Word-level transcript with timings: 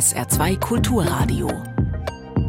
SR2 0.00 0.58
Kulturradio. 0.60 1.50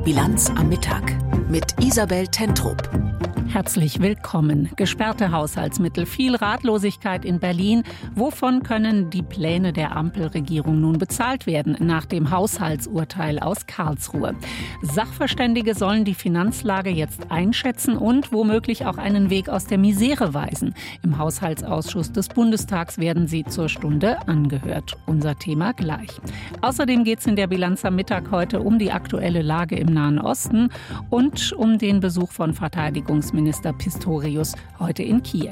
Bilanz 0.05 0.49
am 0.51 0.69
Mittag 0.69 1.03
mit 1.49 1.65
Isabel 1.81 2.25
Tentrup. 2.27 3.10
Herzlich 3.51 3.99
willkommen. 3.99 4.69
Gesperrte 4.77 5.33
Haushaltsmittel, 5.33 6.05
viel 6.05 6.37
Ratlosigkeit 6.37 7.25
in 7.25 7.41
Berlin. 7.41 7.83
Wovon 8.15 8.63
können 8.63 9.09
die 9.09 9.23
Pläne 9.23 9.73
der 9.73 9.97
Ampelregierung 9.97 10.79
nun 10.79 10.97
bezahlt 10.97 11.47
werden 11.47 11.75
nach 11.81 12.05
dem 12.05 12.31
Haushaltsurteil 12.31 13.39
aus 13.39 13.67
Karlsruhe? 13.67 14.35
Sachverständige 14.81 15.75
sollen 15.75 16.05
die 16.05 16.13
Finanzlage 16.13 16.91
jetzt 16.91 17.29
einschätzen 17.29 17.97
und 17.97 18.31
womöglich 18.31 18.85
auch 18.85 18.97
einen 18.97 19.29
Weg 19.29 19.49
aus 19.49 19.65
der 19.65 19.77
Misere 19.77 20.33
weisen. 20.33 20.73
Im 21.03 21.17
Haushaltsausschuss 21.17 22.13
des 22.13 22.29
Bundestags 22.29 22.99
werden 22.99 23.27
sie 23.27 23.43
zur 23.43 23.67
Stunde 23.67 24.25
angehört. 24.29 24.95
Unser 25.07 25.37
Thema 25.37 25.73
gleich. 25.73 26.21
Außerdem 26.61 27.03
geht 27.03 27.19
es 27.19 27.27
in 27.27 27.35
der 27.35 27.47
Bilanz 27.47 27.83
am 27.83 27.97
Mittag 27.97 28.31
heute 28.31 28.61
um 28.61 28.79
die 28.79 28.93
aktuelle 28.93 29.41
Lage 29.41 29.75
im 29.75 29.93
Nahen 29.93 30.19
Osten 30.19 30.69
und 31.09 31.51
um 31.51 31.77
den 31.77 31.99
Besuch 31.99 32.31
von 32.31 32.53
Verteidigungsministern 32.53 33.40
Außenminister 33.41 33.73
Pistorius 33.73 34.53
heute 34.77 35.01
in 35.01 35.23
Kiew. 35.23 35.49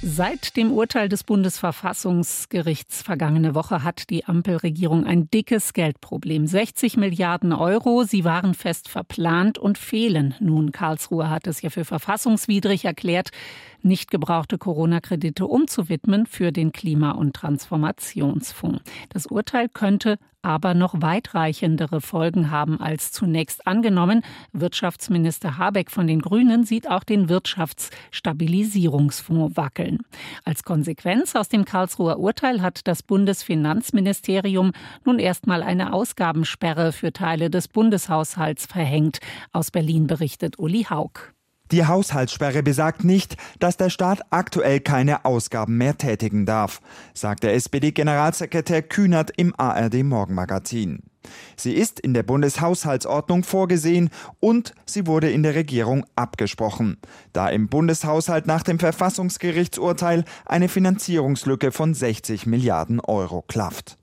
Seit 0.00 0.56
dem 0.56 0.72
Urteil 0.72 1.10
des 1.10 1.24
Bundesverfassungsgerichts 1.24 3.02
vergangene 3.02 3.54
Woche 3.54 3.84
hat 3.84 4.08
die 4.08 4.24
Ampelregierung 4.24 5.04
ein 5.04 5.30
dickes 5.30 5.74
Geldproblem. 5.74 6.46
60 6.46 6.96
Milliarden 6.96 7.52
Euro, 7.52 8.04
sie 8.04 8.24
waren 8.24 8.54
fest 8.54 8.88
verplant 8.88 9.58
und 9.58 9.76
fehlen. 9.76 10.34
Nun, 10.40 10.72
Karlsruhe 10.72 11.28
hat 11.28 11.46
es 11.46 11.60
ja 11.60 11.68
für 11.68 11.84
verfassungswidrig 11.84 12.86
erklärt, 12.86 13.28
nicht 13.82 14.10
gebrauchte 14.10 14.56
Corona-Kredite 14.56 15.46
umzuwidmen 15.46 16.24
für 16.24 16.50
den 16.50 16.72
Klima- 16.72 17.12
und 17.12 17.36
Transformationsfonds. 17.36 18.82
Das 19.10 19.26
Urteil 19.26 19.68
könnte 19.68 20.16
aber 20.42 20.74
noch 20.74 21.00
weitreichendere 21.00 22.00
Folgen 22.00 22.50
haben 22.50 22.80
als 22.80 23.12
zunächst 23.12 23.64
angenommen. 23.66 24.22
Wirtschaftsminister 24.52 25.58
Habeck 25.58 25.90
von 25.90 26.06
den 26.06 26.20
Grünen 26.20 26.64
sieht 26.64 26.90
auch 26.90 27.04
den 27.04 27.28
Wirtschaftsstabilisierungsfonds 27.28 29.56
wackeln. 29.56 29.98
Als 30.44 30.62
Konsequenz 30.62 31.34
aus 31.34 31.48
dem 31.48 31.64
Karlsruher 31.64 32.18
Urteil 32.18 32.62
hat 32.62 32.86
das 32.86 33.02
Bundesfinanzministerium 33.02 34.72
nun 35.04 35.18
erstmal 35.18 35.62
eine 35.62 35.92
Ausgabensperre 35.92 36.92
für 36.92 37.12
Teile 37.12 37.50
des 37.50 37.68
Bundeshaushalts 37.68 38.66
verhängt. 38.66 39.18
Aus 39.52 39.70
Berlin 39.70 40.06
berichtet 40.06 40.58
Uli 40.58 40.84
Haug. 40.84 41.37
Die 41.70 41.86
Haushaltssperre 41.86 42.62
besagt 42.62 43.04
nicht, 43.04 43.36
dass 43.58 43.76
der 43.76 43.90
Staat 43.90 44.22
aktuell 44.30 44.80
keine 44.80 45.24
Ausgaben 45.24 45.76
mehr 45.76 45.98
tätigen 45.98 46.46
darf, 46.46 46.80
sagt 47.12 47.42
der 47.42 47.54
SPD-Generalsekretär 47.54 48.82
Kühnert 48.82 49.32
im 49.36 49.54
ARD 49.58 50.02
Morgenmagazin. 50.02 51.02
Sie 51.56 51.74
ist 51.74 52.00
in 52.00 52.14
der 52.14 52.22
Bundeshaushaltsordnung 52.22 53.42
vorgesehen 53.44 54.08
und 54.40 54.74
sie 54.86 55.06
wurde 55.06 55.30
in 55.30 55.42
der 55.42 55.54
Regierung 55.54 56.06
abgesprochen, 56.16 56.96
da 57.34 57.50
im 57.50 57.68
Bundeshaushalt 57.68 58.46
nach 58.46 58.62
dem 58.62 58.78
Verfassungsgerichtsurteil 58.78 60.24
eine 60.46 60.68
Finanzierungslücke 60.68 61.70
von 61.70 61.92
60 61.92 62.46
Milliarden 62.46 63.00
Euro 63.00 63.42
klafft. 63.42 63.98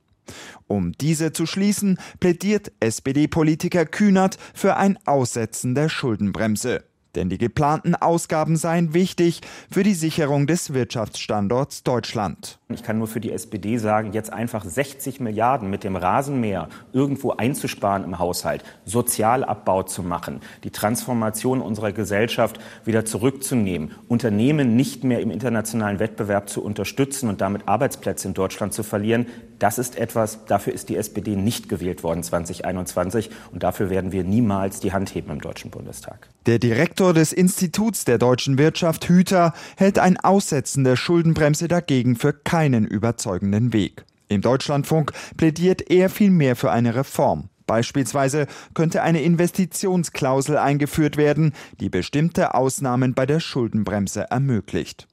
Um 0.68 0.92
diese 0.94 1.32
zu 1.32 1.46
schließen, 1.46 2.00
plädiert 2.20 2.72
SPD-Politiker 2.80 3.86
Kühnert 3.86 4.38
für 4.54 4.76
ein 4.76 5.00
Aussetzen 5.06 5.74
der 5.74 5.90
Schuldenbremse 5.90 6.84
denn 7.16 7.30
die 7.30 7.38
geplanten 7.38 7.96
Ausgaben 7.96 8.58
seien 8.58 8.94
wichtig 8.94 9.42
für 9.72 9.84
die 9.84 9.94
Sicherung 9.94 10.48
des 10.48 10.74
Wirtschaftsstandorts 10.74 11.84
Deutschland. 11.84 12.60
Ich 12.70 12.84
kann 12.84 12.98
nur 12.98 13.08
für 13.08 13.20
die 13.20 13.32
SPD 13.32 13.78
sagen, 13.78 14.14
jetzt 14.14 14.34
einfach 14.34 14.66
60 14.66 15.20
Milliarden 15.20 15.70
mit 15.70 15.84
dem 15.84 15.96
Rasenmäher 15.96 16.68
irgendwo 16.94 17.32
einzusparen 17.32 18.04
im 18.04 18.18
Haushalt, 18.18 18.64
Sozialabbau 18.86 19.84
zu 19.84 20.02
machen, 20.02 20.42
die 20.64 20.72
Transformation 20.72 21.62
unserer 21.62 21.92
Gesellschaft 21.92 22.60
wieder 22.84 23.06
zurückzunehmen, 23.06 23.92
Unternehmen 24.08 24.76
nicht 24.76 25.04
mehr 25.04 25.20
im 25.20 25.32
internationalen 25.32 26.00
Wettbewerb 26.00 26.50
zu 26.50 26.64
unterstützen 26.64 27.30
und 27.30 27.40
damit 27.42 27.68
Arbeitsplätze 27.68 28.28
in 28.28 28.34
Deutschland 28.34 28.74
zu 28.74 28.84
verlieren, 28.84 29.28
das 29.60 29.78
ist 29.78 29.98
etwas, 29.98 30.46
dafür 30.46 30.74
ist 30.74 30.90
die 30.90 30.98
SPD 30.98 31.36
nicht 31.36 31.70
gewählt 31.70 32.04
worden 32.04 32.24
2021 32.24 33.30
und 33.52 33.64
dafür 33.64 33.90
werden 33.90 34.12
wir 34.12 34.24
niemals 34.24 34.80
die 34.80 34.92
Hand 34.92 35.14
heben 35.16 35.32
im 35.32 35.40
Deutschen 35.40 35.72
Bundestag. 35.72 36.30
Der 36.46 36.60
Direktor 36.60 37.05
des 37.14 37.34
Instituts 37.34 38.06
der 38.06 38.18
deutschen 38.18 38.58
Wirtschaft 38.58 39.10
Hüter 39.10 39.54
hält 39.78 40.00
ein 40.00 40.18
Aussetzen 40.18 40.84
der 40.84 40.96
Schuldenbremse 40.96 41.68
dagegen 41.68 42.16
für 42.16 42.34
keinen 42.34 42.86
überzeugenden 42.86 43.74
Weg. 43.74 44.06
Im 44.28 44.42
Deutschlandfunk 44.42 45.12
plädiert 45.38 45.90
er 45.90 46.10
vielmehr 46.10 46.56
für 46.56 46.72
eine 46.72 46.96
Reform. 46.96 47.50
Beispielsweise 47.68 48.48
könnte 48.74 49.02
eine 49.02 49.22
Investitionsklausel 49.22 50.58
eingeführt 50.58 51.18
werden, 51.18 51.54
die 51.80 51.90
bestimmte 51.90 52.54
Ausnahmen 52.54 53.14
bei 53.14 53.26
der 53.26 53.40
Schuldenbremse 53.40 54.30
ermöglicht. 54.30 55.08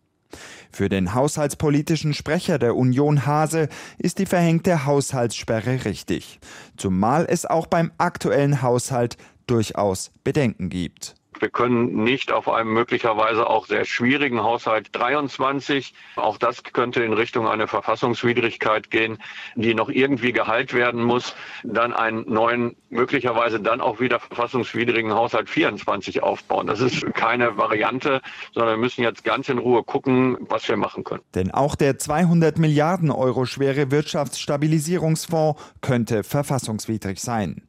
Für 0.70 0.88
den 0.88 1.14
haushaltspolitischen 1.14 2.14
Sprecher 2.14 2.58
der 2.58 2.76
Union 2.76 3.26
Hase 3.26 3.68
ist 3.98 4.18
die 4.18 4.26
verhängte 4.26 4.86
Haushaltssperre 4.86 5.84
richtig, 5.84 6.40
zumal 6.76 7.26
es 7.28 7.44
auch 7.44 7.66
beim 7.66 7.92
aktuellen 7.98 8.62
Haushalt 8.62 9.16
durchaus 9.46 10.10
Bedenken 10.24 10.70
gibt. 10.70 11.14
Wir 11.42 11.50
können 11.50 12.04
nicht 12.04 12.30
auf 12.30 12.48
einem 12.48 12.72
möglicherweise 12.72 13.50
auch 13.50 13.66
sehr 13.66 13.84
schwierigen 13.84 14.44
Haushalt 14.44 14.90
23, 14.92 15.92
auch 16.14 16.38
das 16.38 16.62
könnte 16.62 17.02
in 17.02 17.12
Richtung 17.12 17.48
einer 17.48 17.66
Verfassungswidrigkeit 17.66 18.92
gehen, 18.92 19.18
die 19.56 19.74
noch 19.74 19.88
irgendwie 19.88 20.32
geheilt 20.32 20.72
werden 20.72 21.02
muss, 21.02 21.34
dann 21.64 21.94
einen 21.94 22.32
neuen, 22.32 22.76
möglicherweise 22.90 23.58
dann 23.58 23.80
auch 23.80 23.98
wieder 23.98 24.20
verfassungswidrigen 24.20 25.12
Haushalt 25.14 25.50
24 25.50 26.22
aufbauen. 26.22 26.68
Das 26.68 26.78
ist 26.78 27.04
keine 27.14 27.56
Variante, 27.56 28.20
sondern 28.54 28.74
wir 28.74 28.80
müssen 28.80 29.02
jetzt 29.02 29.24
ganz 29.24 29.48
in 29.48 29.58
Ruhe 29.58 29.82
gucken, 29.82 30.36
was 30.42 30.68
wir 30.68 30.76
machen 30.76 31.02
können. 31.02 31.22
Denn 31.34 31.50
auch 31.50 31.74
der 31.74 31.98
200 31.98 32.56
Milliarden 32.58 33.10
Euro 33.10 33.46
schwere 33.46 33.90
Wirtschaftsstabilisierungsfonds 33.90 35.60
könnte 35.80 36.22
verfassungswidrig 36.22 37.20
sein. 37.20 37.62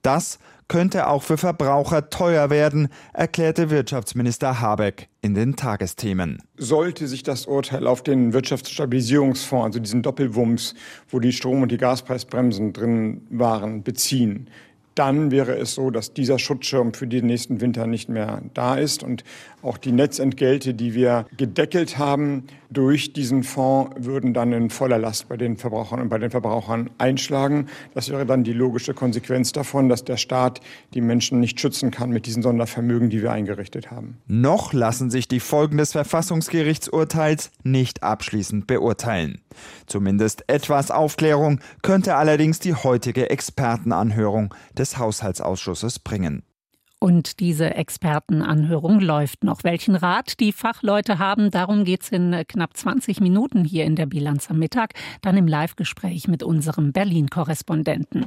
Das 0.00 0.38
könnte 0.70 1.08
auch 1.08 1.24
für 1.24 1.36
Verbraucher 1.36 2.10
teuer 2.10 2.48
werden, 2.48 2.88
erklärte 3.12 3.70
Wirtschaftsminister 3.70 4.60
Habeck 4.60 5.08
in 5.20 5.34
den 5.34 5.56
Tagesthemen. 5.56 6.40
Sollte 6.56 7.08
sich 7.08 7.24
das 7.24 7.46
Urteil 7.46 7.88
auf 7.88 8.04
den 8.04 8.32
Wirtschaftsstabilisierungsfonds, 8.32 9.64
also 9.64 9.80
diesen 9.80 10.02
Doppelwumms, 10.02 10.74
wo 11.08 11.18
die 11.18 11.32
Strom- 11.32 11.62
und 11.62 11.72
die 11.72 11.76
Gaspreisbremsen 11.76 12.72
drin 12.72 13.26
waren, 13.30 13.82
beziehen, 13.82 14.48
dann 14.94 15.32
wäre 15.32 15.56
es 15.56 15.74
so, 15.74 15.90
dass 15.90 16.14
dieser 16.14 16.38
Schutzschirm 16.38 16.94
für 16.94 17.08
den 17.08 17.26
nächsten 17.26 17.60
Winter 17.60 17.88
nicht 17.88 18.08
mehr 18.08 18.42
da 18.54 18.76
ist 18.76 19.02
und 19.02 19.24
auch 19.62 19.78
die 19.78 19.92
Netzentgelte, 19.92 20.74
die 20.74 20.94
wir 20.94 21.26
gedeckelt 21.36 21.98
haben 21.98 22.44
durch 22.70 23.12
diesen 23.12 23.42
Fonds, 23.42 23.94
würden 23.98 24.32
dann 24.32 24.52
in 24.52 24.70
voller 24.70 24.98
Last 24.98 25.28
bei 25.28 25.36
den 25.36 25.56
Verbrauchern 25.56 26.00
und 26.00 26.08
bei 26.08 26.18
den 26.18 26.30
Verbrauchern 26.30 26.90
einschlagen. 26.98 27.66
Das 27.94 28.10
wäre 28.10 28.26
dann 28.26 28.44
die 28.44 28.52
logische 28.52 28.94
Konsequenz 28.94 29.52
davon, 29.52 29.88
dass 29.88 30.04
der 30.04 30.16
Staat 30.16 30.60
die 30.94 31.00
Menschen 31.00 31.40
nicht 31.40 31.60
schützen 31.60 31.90
kann 31.90 32.10
mit 32.10 32.26
diesen 32.26 32.42
Sondervermögen, 32.42 33.10
die 33.10 33.22
wir 33.22 33.32
eingerichtet 33.32 33.90
haben. 33.90 34.18
Noch 34.26 34.72
lassen 34.72 35.10
sich 35.10 35.28
die 35.28 35.40
Folgen 35.40 35.78
des 35.78 35.92
Verfassungsgerichtsurteils 35.92 37.50
nicht 37.64 38.02
abschließend 38.02 38.66
beurteilen. 38.66 39.40
Zumindest 39.86 40.44
etwas 40.48 40.90
Aufklärung 40.90 41.60
könnte 41.82 42.14
allerdings 42.14 42.60
die 42.60 42.74
heutige 42.74 43.30
Expertenanhörung 43.30 44.54
des 44.76 44.98
Haushaltsausschusses 44.98 45.98
bringen. 45.98 46.42
Und 47.02 47.40
diese 47.40 47.74
Expertenanhörung 47.74 49.00
läuft 49.00 49.42
noch. 49.42 49.64
Welchen 49.64 49.94
Rat 49.94 50.38
die 50.38 50.52
Fachleute 50.52 51.18
haben, 51.18 51.50
darum 51.50 51.84
geht 51.84 52.02
es 52.02 52.10
in 52.10 52.44
knapp 52.46 52.76
20 52.76 53.22
Minuten 53.22 53.64
hier 53.64 53.86
in 53.86 53.96
der 53.96 54.04
Bilanz 54.04 54.50
am 54.50 54.58
Mittag, 54.58 54.92
dann 55.22 55.38
im 55.38 55.46
Live-Gespräch 55.46 56.28
mit 56.28 56.42
unserem 56.42 56.92
Berlin-Korrespondenten. 56.92 58.26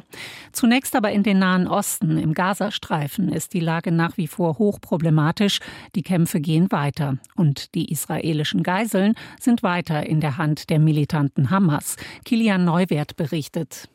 Zunächst 0.53 0.95
aber 0.95 1.11
in 1.11 1.21
den 1.21 1.37
Nahen 1.37 1.67
Osten, 1.67 2.17
im 2.17 2.33
Gazastreifen, 2.33 3.29
ist 3.29 3.53
die 3.53 3.59
Lage 3.59 3.91
nach 3.91 4.17
wie 4.17 4.27
vor 4.27 4.57
hochproblematisch. 4.57 5.59
Die 5.93 6.01
Kämpfe 6.01 6.41
gehen 6.41 6.71
weiter. 6.71 7.19
Und 7.35 7.75
die 7.75 7.91
israelischen 7.91 8.63
Geiseln 8.63 9.13
sind 9.39 9.61
weiter 9.61 10.03
in 10.03 10.19
der 10.19 10.37
Hand 10.39 10.71
der 10.71 10.79
militanten 10.79 11.51
Hamas. 11.51 11.95
Kilian 12.25 12.65
Neuwert 12.65 13.17
berichtet. 13.17 13.87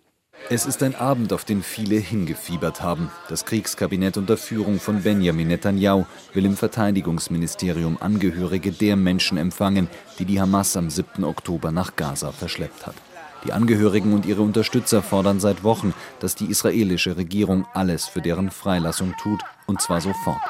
Es 0.50 0.64
ist 0.64 0.82
ein 0.82 0.94
Abend, 0.94 1.32
auf 1.32 1.44
den 1.44 1.62
viele 1.62 1.96
hingefiebert 1.96 2.80
haben. 2.80 3.10
Das 3.28 3.44
Kriegskabinett 3.44 4.16
unter 4.16 4.38
Führung 4.38 4.80
von 4.80 5.02
Benjamin 5.02 5.48
Netanyahu 5.48 6.06
will 6.32 6.46
im 6.46 6.56
Verteidigungsministerium 6.56 7.98
Angehörige 8.00 8.72
der 8.72 8.96
Menschen 8.96 9.36
empfangen, 9.36 9.88
die 10.18 10.24
die 10.24 10.40
Hamas 10.40 10.76
am 10.76 10.88
7. 10.88 11.22
Oktober 11.24 11.70
nach 11.70 11.96
Gaza 11.96 12.32
verschleppt 12.32 12.86
hat. 12.86 12.94
Die 13.44 13.52
Angehörigen 13.52 14.14
und 14.14 14.26
ihre 14.26 14.42
Unterstützer 14.42 15.02
fordern 15.02 15.38
seit 15.38 15.64
Wochen, 15.64 15.92
dass 16.18 16.34
die 16.34 16.46
israelische 16.46 17.16
Regierung 17.16 17.66
alles 17.74 18.06
für 18.06 18.22
deren 18.22 18.50
Freilassung 18.50 19.14
tut, 19.22 19.42
und 19.66 19.82
zwar 19.82 20.00
sofort. 20.00 20.40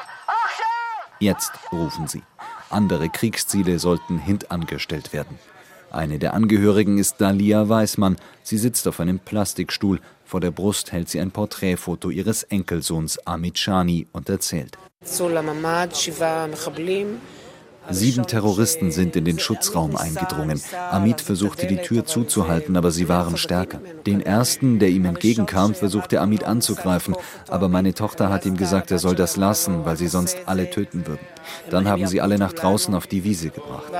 Jetzt 1.19 1.51
rufen 1.71 2.07
sie. 2.07 2.23
Andere 2.69 3.09
Kriegsziele 3.09 3.77
sollten 3.79 4.17
hintangestellt 4.17 5.11
werden. 5.11 5.37
Eine 5.91 6.19
der 6.19 6.33
Angehörigen 6.33 6.97
ist 6.97 7.15
Dalia 7.19 7.67
Weismann. 7.67 8.17
Sie 8.43 8.57
sitzt 8.57 8.87
auf 8.87 8.99
einem 8.99 9.19
Plastikstuhl. 9.19 9.99
Vor 10.23 10.39
der 10.39 10.51
Brust 10.51 10.91
hält 10.91 11.09
sie 11.09 11.19
ein 11.19 11.31
Porträtfoto 11.31 12.11
ihres 12.11 12.43
Enkelsohns 12.43 13.25
Amit 13.25 13.57
Shani 13.57 14.07
und 14.11 14.29
erzählt. 14.29 14.77
Sieben 17.91 18.27
Terroristen 18.27 18.91
sind 18.91 19.15
in 19.15 19.25
den 19.25 19.39
Schutzraum 19.39 19.95
eingedrungen. 19.95 20.61
Amit 20.91 21.21
versuchte 21.21 21.67
die 21.67 21.77
Tür 21.77 22.05
zuzuhalten, 22.05 22.77
aber 22.77 22.91
sie 22.91 23.09
waren 23.09 23.37
stärker. 23.37 23.81
Den 24.05 24.21
ersten, 24.21 24.79
der 24.79 24.89
ihm 24.89 25.05
entgegenkam, 25.05 25.73
versuchte 25.73 26.21
Amit 26.21 26.43
anzugreifen, 26.43 27.15
aber 27.47 27.69
meine 27.69 27.93
Tochter 27.93 28.29
hat 28.29 28.45
ihm 28.45 28.57
gesagt, 28.57 28.91
er 28.91 28.99
soll 28.99 29.15
das 29.15 29.37
lassen, 29.37 29.85
weil 29.85 29.97
sie 29.97 30.07
sonst 30.07 30.37
alle 30.45 30.69
töten 30.69 31.07
würden. 31.07 31.25
Dann 31.69 31.87
haben 31.87 32.07
sie 32.07 32.21
alle 32.21 32.37
nach 32.37 32.53
draußen 32.53 32.93
auf 32.93 33.07
die 33.07 33.23
Wiese 33.23 33.49
gebracht. 33.49 33.91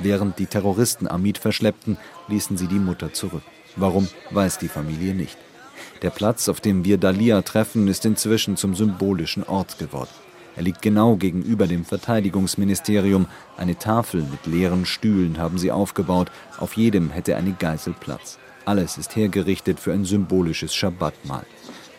Während 0.00 0.38
die 0.38 0.46
Terroristen 0.46 1.06
Amit 1.08 1.38
verschleppten, 1.38 1.98
ließen 2.28 2.56
sie 2.56 2.66
die 2.66 2.78
Mutter 2.78 3.12
zurück. 3.12 3.42
Warum, 3.76 4.08
weiß 4.30 4.58
die 4.58 4.68
Familie 4.68 5.14
nicht. 5.14 5.36
Der 6.02 6.10
Platz, 6.10 6.48
auf 6.48 6.60
dem 6.60 6.84
wir 6.84 6.98
Dalia 6.98 7.42
treffen, 7.42 7.88
ist 7.88 8.04
inzwischen 8.04 8.56
zum 8.56 8.74
symbolischen 8.74 9.44
Ort 9.44 9.78
geworden. 9.78 10.10
Er 10.56 10.62
liegt 10.62 10.82
genau 10.82 11.16
gegenüber 11.16 11.66
dem 11.66 11.84
Verteidigungsministerium. 11.84 13.26
Eine 13.56 13.76
Tafel 13.78 14.22
mit 14.22 14.46
leeren 14.46 14.86
Stühlen 14.86 15.38
haben 15.38 15.58
sie 15.58 15.72
aufgebaut. 15.72 16.30
Auf 16.58 16.74
jedem 16.74 17.10
hätte 17.10 17.36
eine 17.36 17.52
Geisel 17.52 17.94
Platz. 17.98 18.38
Alles 18.64 18.96
ist 18.96 19.16
hergerichtet 19.16 19.80
für 19.80 19.92
ein 19.92 20.04
symbolisches 20.04 20.74
Schabbatmahl. 20.74 21.44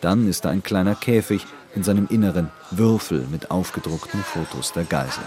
Dann 0.01 0.27
ist 0.27 0.45
da 0.45 0.49
ein 0.49 0.63
kleiner 0.63 0.95
Käfig, 0.95 1.45
in 1.75 1.83
seinem 1.83 2.07
Inneren 2.09 2.49
Würfel 2.71 3.27
mit 3.29 3.51
aufgedruckten 3.51 4.21
Fotos 4.23 4.71
der 4.71 4.85
Geisel. 4.85 5.23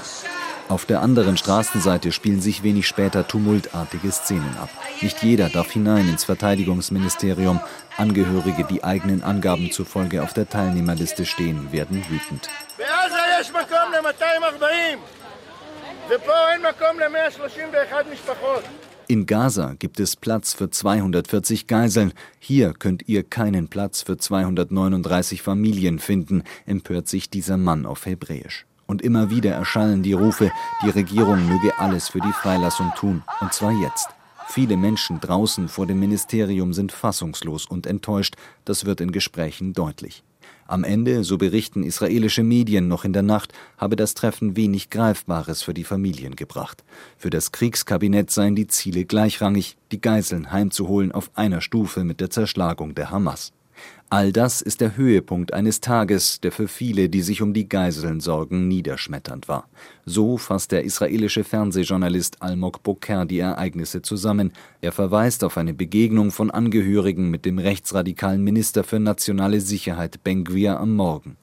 Auf 0.69 0.85
der 0.85 1.01
anderen 1.01 1.39
Straßenseite 1.39 2.13
spielen 2.13 2.43
sich 2.43 2.63
wenig 2.63 2.87
später 2.87 3.27
tumultartige 3.27 4.11
Szenen 4.13 4.55
ab. 4.61 4.69
Nicht 5.01 5.23
jeder 5.23 5.49
darf 5.49 5.71
hinein 5.71 6.09
ins 6.09 6.25
Verteidigungsministerium. 6.25 7.61
Angehörige, 7.97 8.65
die 8.65 8.85
eigenen 8.85 9.23
Angaben 9.23 9.71
zufolge 9.71 10.23
auf 10.23 10.35
der 10.35 10.49
Teilnehmerliste 10.49 11.25
stehen, 11.25 11.73
werden 11.73 12.05
wütend. 12.11 12.51
יש 13.40 13.52
מקום 13.52 13.92
ל-240 13.92 14.98
ופה 16.10 16.52
אין 16.52 16.62
מקום 16.62 17.00
ל-131 17.00 18.14
משפחות. 18.14 18.64
In 19.10 19.26
Gaza 19.26 19.76
gibt 19.78 20.00
es 20.00 20.16
Platz 20.16 20.54
für 20.54 20.70
240 20.70 21.68
Geiseln. 21.68 22.14
Hier 22.40 22.74
könnt 22.74 23.08
ihr 23.08 23.24
keinen 23.24 23.68
Platz 23.68 24.02
für 24.02 24.18
239 24.18 25.42
Familien 25.42 26.00
finden, 26.00 26.44
empört 26.66 27.10
sich 27.10 27.30
dieser 27.30 27.58
Mann 27.58 27.86
auf 27.86 28.06
Hebräisch. 28.06 28.66
Und 28.88 29.02
immer 29.02 29.30
wieder 29.30 29.52
erschallen 29.52 30.04
die 30.04 30.14
Rufe, 30.14 30.52
die 30.84 30.90
Regierung 30.90 31.48
möge 31.48 31.78
alles 31.80 32.10
für 32.10 32.22
die 32.22 32.32
Freilassung 32.32 32.92
tun, 32.96 33.24
und 33.42 33.54
zwar 33.54 33.74
jetzt. 33.82 34.08
Viele 34.48 34.78
Menschen 34.78 35.20
draußen 35.20 35.68
vor 35.68 35.86
dem 35.86 36.00
Ministerium 36.00 36.74
sind 36.74 36.92
fassungslos 36.92 37.66
und 37.66 37.86
enttäuscht, 37.86 38.36
das 38.66 38.86
wird 38.86 39.02
in 39.02 39.12
Gesprächen 39.12 39.74
deutlich. 39.74 40.24
Am 40.71 40.85
Ende, 40.85 41.25
so 41.25 41.39
berichten 41.39 41.83
israelische 41.83 42.43
Medien 42.43 42.89
noch 42.89 43.07
in 43.07 43.15
der 43.15 43.23
Nacht, 43.23 43.55
habe 43.79 43.97
das 43.97 44.13
Treffen 44.13 44.55
wenig 44.55 44.91
Greifbares 44.91 45.63
für 45.63 45.73
die 45.73 45.83
Familien 45.83 46.37
gebracht. 46.37 46.85
Für 47.17 47.31
das 47.31 47.53
Kriegskabinett 47.53 48.31
seien 48.31 48.55
die 48.55 48.67
Ziele 48.67 49.07
gleichrangig, 49.07 49.79
die 49.93 50.01
Geiseln 50.03 50.53
heimzuholen 50.53 51.11
auf 51.11 51.31
einer 51.33 51.63
Stufe 51.63 52.05
mit 52.05 52.21
der 52.21 52.29
Zerschlagung 52.29 52.95
der 52.95 53.11
Hamas. 53.11 53.55
All 54.11 54.33
das 54.33 54.63
ist 54.63 54.81
der 54.81 54.97
Höhepunkt 54.97 55.53
eines 55.53 55.81
Tages, 55.81 56.41
der 56.41 56.51
für 56.51 56.67
viele, 56.67 57.11
die 57.11 57.21
sich 57.21 57.43
um 57.43 57.53
die 57.53 57.69
Geiseln 57.69 58.21
sorgen, 58.21 58.67
niederschmetternd 58.67 59.49
war. 59.49 59.69
So 60.07 60.39
fasst 60.39 60.73
der 60.73 60.85
israelische 60.85 61.45
Fernsehjournalist 61.45 62.41
Almog 62.41 62.83
Boker 62.83 63.27
die 63.27 63.41
Ereignisse 63.41 64.01
zusammen. 64.01 64.55
Er 64.81 64.93
verweist 64.93 65.45
auf 65.45 65.59
eine 65.59 65.75
Begegnung 65.75 66.31
von 66.31 66.51
Angehörigen 66.51 67.31
mit 67.31 67.45
dem 67.45 67.59
rechtsradikalen 67.59 68.43
Minister 68.43 68.83
für 68.83 68.99
nationale 68.99 69.61
Sicherheit 69.61 70.25
Ben 70.25 70.43
Gvir 70.43 70.81
am 70.81 70.97
Morgen. 70.97 71.37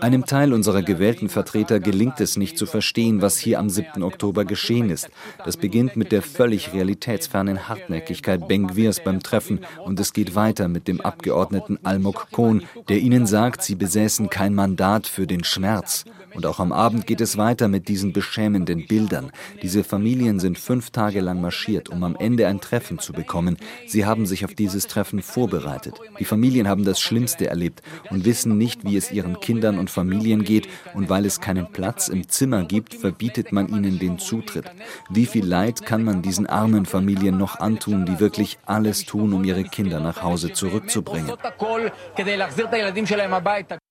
Einem 0.00 0.26
Teil 0.26 0.52
unserer 0.52 0.82
gewählten 0.82 1.28
Vertreter 1.28 1.80
gelingt 1.80 2.20
es 2.20 2.36
nicht 2.36 2.56
zu 2.56 2.66
verstehen, 2.66 3.20
was 3.20 3.38
hier 3.38 3.58
am 3.58 3.68
7. 3.68 4.02
Oktober 4.02 4.44
geschehen 4.44 4.90
ist. 4.90 5.10
Das 5.44 5.56
beginnt 5.56 5.96
mit 5.96 6.12
der 6.12 6.22
völlig 6.22 6.72
realitätsfernen 6.72 7.68
Hartnäckigkeit 7.68 8.46
Bengwirs 8.46 9.02
beim 9.02 9.22
Treffen 9.22 9.60
und 9.84 9.98
es 9.98 10.12
geht 10.12 10.36
weiter 10.36 10.68
mit 10.68 10.86
dem 10.86 11.00
Abgeordneten 11.00 11.78
Almok 11.82 12.28
Kohn, 12.30 12.62
der 12.88 12.98
ihnen 12.98 13.26
sagt, 13.26 13.62
sie 13.62 13.74
besäßen 13.74 14.30
kein 14.30 14.54
Mandat 14.54 15.08
für 15.08 15.26
den 15.26 15.42
Schmerz. 15.42 16.04
Und 16.38 16.46
auch 16.46 16.60
am 16.60 16.70
Abend 16.70 17.08
geht 17.08 17.20
es 17.20 17.36
weiter 17.36 17.66
mit 17.66 17.88
diesen 17.88 18.12
beschämenden 18.12 18.86
Bildern. 18.86 19.32
Diese 19.60 19.82
Familien 19.82 20.38
sind 20.38 20.56
fünf 20.56 20.90
Tage 20.90 21.20
lang 21.20 21.40
marschiert, 21.40 21.88
um 21.88 22.04
am 22.04 22.14
Ende 22.14 22.46
ein 22.46 22.60
Treffen 22.60 23.00
zu 23.00 23.12
bekommen. 23.12 23.56
Sie 23.88 24.06
haben 24.06 24.24
sich 24.24 24.44
auf 24.44 24.54
dieses 24.54 24.86
Treffen 24.86 25.20
vorbereitet. 25.20 25.96
Die 26.20 26.24
Familien 26.24 26.68
haben 26.68 26.84
das 26.84 27.00
Schlimmste 27.00 27.48
erlebt 27.48 27.82
und 28.10 28.24
wissen 28.24 28.56
nicht, 28.56 28.84
wie 28.84 28.96
es 28.96 29.10
ihren 29.10 29.40
Kindern 29.40 29.80
und 29.80 29.90
Familien 29.90 30.44
geht. 30.44 30.68
Und 30.94 31.10
weil 31.10 31.26
es 31.26 31.40
keinen 31.40 31.72
Platz 31.72 32.06
im 32.06 32.28
Zimmer 32.28 32.62
gibt, 32.62 32.94
verbietet 32.94 33.50
man 33.50 33.66
ihnen 33.66 33.98
den 33.98 34.20
Zutritt. 34.20 34.70
Wie 35.10 35.26
viel 35.26 35.44
Leid 35.44 35.86
kann 35.86 36.04
man 36.04 36.22
diesen 36.22 36.46
armen 36.46 36.86
Familien 36.86 37.36
noch 37.36 37.58
antun, 37.58 38.06
die 38.06 38.20
wirklich 38.20 38.60
alles 38.64 39.04
tun, 39.04 39.32
um 39.32 39.42
ihre 39.42 39.64
Kinder 39.64 39.98
nach 39.98 40.22
Hause 40.22 40.52
zurückzubringen? 40.52 41.32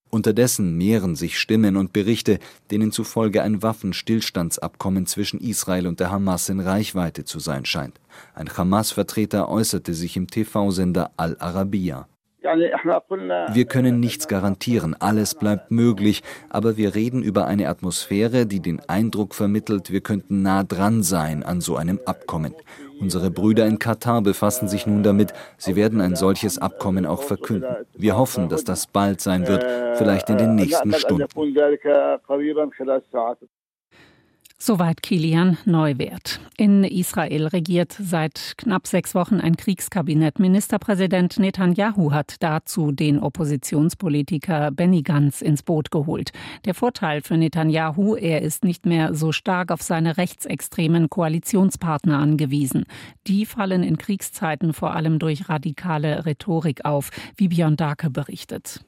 Unterdessen 0.09 0.77
mehren 0.77 1.15
sich 1.15 1.37
Stimmen 1.39 1.75
und 1.75 1.93
Berichte, 1.93 2.39
denen 2.71 2.91
zufolge 2.91 3.43
ein 3.43 3.61
Waffenstillstandsabkommen 3.61 5.05
zwischen 5.05 5.39
Israel 5.39 5.87
und 5.87 5.99
der 5.99 6.11
Hamas 6.11 6.49
in 6.49 6.59
Reichweite 6.59 7.25
zu 7.25 7.39
sein 7.39 7.65
scheint. 7.65 7.99
Ein 8.33 8.49
Hamas-Vertreter 8.49 9.49
äußerte 9.49 9.93
sich 9.93 10.15
im 10.15 10.27
TV-Sender 10.27 11.11
Al-Arabiya. 11.17 12.07
Wir 13.53 13.65
können 13.65 13.99
nichts 13.99 14.27
garantieren, 14.27 14.95
alles 14.99 15.35
bleibt 15.35 15.71
möglich, 15.71 16.23
aber 16.49 16.77
wir 16.77 16.95
reden 16.95 17.23
über 17.23 17.45
eine 17.45 17.69
Atmosphäre, 17.69 18.45
die 18.45 18.59
den 18.59 18.81
Eindruck 18.87 19.35
vermittelt, 19.35 19.91
wir 19.91 20.01
könnten 20.01 20.41
nah 20.41 20.63
dran 20.63 21.03
sein 21.03 21.43
an 21.43 21.61
so 21.61 21.75
einem 21.75 21.99
Abkommen. 22.05 22.53
Unsere 22.99 23.29
Brüder 23.29 23.65
in 23.67 23.77
Katar 23.79 24.21
befassen 24.21 24.67
sich 24.67 24.87
nun 24.87 25.03
damit. 25.03 25.33
Sie 25.57 25.75
werden 25.75 26.01
ein 26.01 26.15
solches 26.15 26.57
Abkommen 26.57 27.05
auch 27.05 27.21
verkünden. 27.21 27.85
Wir 27.95 28.17
hoffen, 28.17 28.49
dass 28.49 28.63
das 28.63 28.87
bald 28.87 29.21
sein 29.21 29.47
wird, 29.47 29.65
vielleicht 29.97 30.29
in 30.29 30.37
den 30.37 30.55
nächsten 30.55 30.93
Stunden. 30.93 31.27
Soweit 34.59 35.03
Kilian 35.03 35.59
Neuwert. 35.65 36.39
In 36.57 36.83
Israel 36.83 37.45
regiert 37.45 37.95
seit 38.01 38.55
knapp 38.57 38.87
sechs 38.87 39.13
Wochen 39.13 39.39
ein 39.39 39.55
Kriegskabinett. 39.55 40.39
Ministerpräsident 40.39 41.37
Netanyahu 41.37 42.11
hat 42.11 42.37
dazu 42.39 42.91
den 42.91 43.19
Oppositionspolitiker 43.19 44.71
Benny 44.71 45.03
Gantz 45.03 45.43
ins 45.43 45.61
Boot 45.61 45.91
geholt. 45.91 46.31
Der 46.65 46.73
Vorteil 46.73 47.21
für 47.21 47.37
Netanyahu, 47.37 48.15
er 48.15 48.41
ist 48.41 48.63
nicht 48.63 48.87
mehr 48.87 49.13
so 49.13 49.31
stark 49.31 49.71
auf 49.71 49.83
seine 49.83 50.17
rechtsextremen 50.17 51.11
Koalitionspartner 51.11 52.17
angewiesen. 52.17 52.85
Die 53.27 53.45
fallen 53.45 53.83
in 53.83 53.99
Kriegszeiten 53.99 54.73
vor 54.73 54.95
allem 54.95 55.19
durch 55.19 55.49
radikale 55.49 56.25
Rhetorik 56.25 56.83
auf, 56.83 57.11
wie 57.35 57.49
Björn 57.49 57.75
Darke 57.75 58.09
berichtet. 58.09 58.81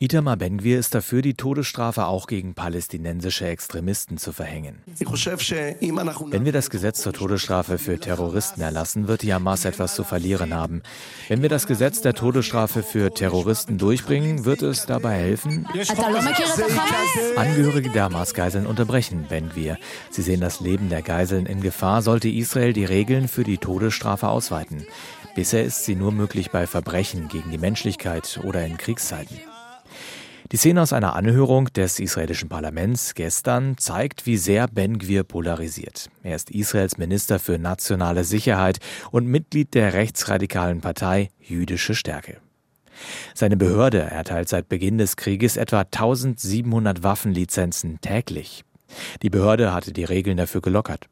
Itamar 0.00 0.36
Ben-Gvir 0.36 0.80
ist 0.80 0.92
dafür, 0.92 1.22
die 1.22 1.34
Todesstrafe 1.34 2.06
auch 2.06 2.26
gegen 2.26 2.54
palästinensische 2.54 3.46
Extremisten 3.46 4.18
zu 4.18 4.32
verhängen. 4.32 4.82
Wenn 4.86 6.44
wir 6.44 6.50
das 6.52 6.68
Gesetz 6.68 7.00
zur 7.00 7.12
Todesstrafe 7.12 7.78
für 7.78 8.00
Terroristen 8.00 8.60
erlassen, 8.60 9.06
wird 9.06 9.22
die 9.22 9.32
Hamas 9.32 9.64
etwas 9.64 9.94
zu 9.94 10.02
verlieren 10.02 10.52
haben. 10.52 10.82
Wenn 11.28 11.42
wir 11.42 11.48
das 11.48 11.68
Gesetz 11.68 12.00
der 12.00 12.14
Todesstrafe 12.14 12.82
für 12.82 13.14
Terroristen 13.14 13.78
durchbringen, 13.78 14.44
wird 14.44 14.62
es 14.62 14.84
dabei 14.84 15.14
helfen. 15.14 15.64
Angehörige 17.36 17.90
der 17.90 18.04
Hamas-Geiseln 18.04 18.66
unterbrechen 18.66 19.26
Ben-Gvir. 19.28 19.78
Sie 20.10 20.22
sehen 20.22 20.40
das 20.40 20.58
Leben 20.58 20.88
der 20.88 21.02
Geiseln 21.02 21.46
in 21.46 21.60
Gefahr, 21.60 22.02
sollte 22.02 22.28
Israel 22.28 22.72
die 22.72 22.84
Regeln 22.84 23.28
für 23.28 23.44
die 23.44 23.58
Todesstrafe 23.58 24.26
ausweiten. 24.26 24.84
Bisher 25.36 25.64
ist 25.64 25.84
sie 25.84 25.94
nur 25.94 26.10
möglich 26.10 26.50
bei 26.50 26.66
Verbrechen 26.66 27.28
gegen 27.28 27.52
die 27.52 27.58
Menschlichkeit 27.58 28.40
oder 28.42 28.66
in 28.66 28.76
Kriegszeiten. 28.76 29.38
Die 30.52 30.58
Szene 30.58 30.82
aus 30.82 30.92
einer 30.92 31.16
Anhörung 31.16 31.72
des 31.72 31.98
israelischen 31.98 32.50
Parlaments 32.50 33.14
gestern 33.14 33.78
zeigt, 33.78 34.26
wie 34.26 34.36
sehr 34.36 34.68
Ben 34.68 34.98
Gvir 34.98 35.24
polarisiert. 35.24 36.10
Er 36.22 36.36
ist 36.36 36.50
Israels 36.50 36.98
Minister 36.98 37.38
für 37.38 37.58
nationale 37.58 38.24
Sicherheit 38.24 38.78
und 39.10 39.26
Mitglied 39.26 39.72
der 39.72 39.94
rechtsradikalen 39.94 40.82
Partei 40.82 41.30
Jüdische 41.40 41.94
Stärke. 41.94 42.40
Seine 43.34 43.56
Behörde 43.56 44.00
erteilt 44.00 44.50
seit 44.50 44.68
Beginn 44.68 44.98
des 44.98 45.16
Krieges 45.16 45.56
etwa 45.56 45.80
1700 45.80 47.02
Waffenlizenzen 47.02 48.00
täglich. 48.02 48.64
Die 49.22 49.30
Behörde 49.30 49.72
hatte 49.72 49.92
die 49.92 50.04
Regeln 50.04 50.36
dafür 50.36 50.60
gelockert. 50.60 51.08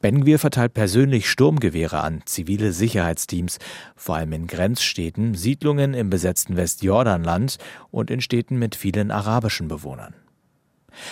Ben-Gvir 0.00 0.38
verteilt 0.38 0.74
persönlich 0.74 1.28
Sturmgewehre 1.28 2.00
an 2.00 2.22
zivile 2.24 2.72
Sicherheitsteams, 2.72 3.58
vor 3.96 4.16
allem 4.16 4.32
in 4.32 4.46
Grenzstädten, 4.46 5.34
Siedlungen 5.34 5.94
im 5.94 6.10
besetzten 6.10 6.56
Westjordanland 6.56 7.58
und 7.90 8.10
in 8.10 8.20
Städten 8.20 8.58
mit 8.58 8.74
vielen 8.74 9.10
arabischen 9.10 9.68
Bewohnern. 9.68 10.14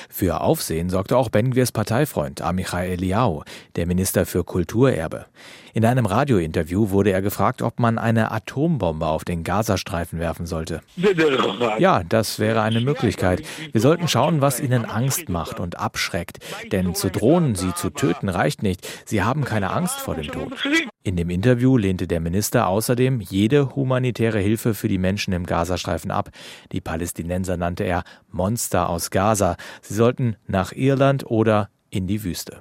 Für 0.09 0.41
Aufsehen 0.41 0.91
sorgte 0.91 1.17
auch 1.17 1.29
Ben-Gvirs 1.29 1.73
Parteifreund 1.73 2.41
Amichai 2.41 2.89
Eliau, 2.89 3.45
der 3.77 3.87
Minister 3.87 4.27
für 4.27 4.45
Kulturerbe. 4.45 5.27
In 5.75 5.87
einem 5.87 6.05
Radiointerview 6.05 6.91
wurde 6.91 7.13
er 7.13 7.23
gefragt, 7.23 7.63
ob 7.63 7.81
man 7.81 7.97
eine 7.97 8.31
Atombombe 8.31 9.07
auf 9.07 9.25
den 9.25 9.43
Gazastreifen 9.43 10.19
werfen 10.19 10.45
sollte. 10.45 10.83
Ja, 11.79 12.03
das 12.05 12.39
wäre 12.39 12.61
eine 12.61 12.81
Möglichkeit. 12.81 13.43
Wir 13.73 13.81
sollten 13.81 14.07
schauen, 14.07 14.43
was 14.43 14.61
ihnen 14.61 14.85
Angst 14.85 15.31
macht 15.31 15.61
und 15.61 15.79
abschreckt. 15.79 16.41
Denn 16.73 16.95
zu 16.95 17.11
drohen, 17.11 17.55
sie 17.55 17.73
zu 17.75 17.89
töten, 17.89 18.29
reicht 18.29 18.63
nicht. 18.63 18.87
Sie 19.07 19.23
haben 19.23 19.45
keine 19.45 19.71
Angst 19.71 19.99
vor 19.99 20.15
dem 20.15 20.27
Tod. 20.27 20.53
In 21.05 21.17
dem 21.17 21.31
Interview 21.31 21.79
lehnte 21.79 22.07
der 22.07 22.21
Minister 22.21 22.69
außerdem 22.69 23.21
jede 23.21 23.75
humanitäre 23.75 24.39
Hilfe 24.39 24.75
für 24.75 24.89
die 24.89 24.99
Menschen 24.99 25.33
im 25.33 25.47
Gazastreifen 25.47 26.11
ab. 26.11 26.31
Die 26.73 26.81
Palästinenser 26.81 27.57
nannte 27.57 27.85
er 27.85 28.05
Monster 28.31 28.91
aus 28.91 29.11
Gaza. 29.11 29.57
Sie 29.81 29.95
sollten 29.95 30.37
nach 30.47 30.73
Irland 30.73 31.25
oder 31.27 31.71
in 31.91 32.07
die 32.07 32.25
Wüste. 32.25 32.61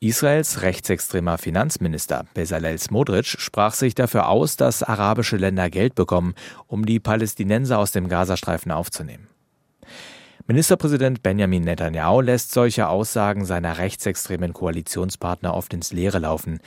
Israels 0.00 0.62
rechtsextremer 0.62 1.38
Finanzminister 1.38 2.24
Bezalel 2.34 2.78
Smotrich 2.78 3.28
sprach 3.38 3.74
sich 3.74 3.94
dafür 3.94 4.28
aus, 4.28 4.56
dass 4.56 4.82
arabische 4.82 5.36
Länder 5.36 5.70
Geld 5.70 5.94
bekommen, 5.94 6.34
um 6.66 6.86
die 6.86 7.00
Palästinenser 7.00 7.78
aus 7.78 7.92
dem 7.92 8.08
Gazastreifen 8.08 8.72
aufzunehmen. 8.72 9.28
Ministerpräsident 10.46 11.22
Benjamin 11.22 11.64
Netanyahu 11.64 12.20
lässt 12.20 12.52
solche 12.52 12.88
Aussagen 12.88 13.46
seiner 13.46 13.78
rechtsextremen 13.78 14.52
Koalitionspartner 14.52 15.54
oft 15.54 15.72
ins 15.72 15.92
Leere 15.92 16.18
laufen. 16.18 16.60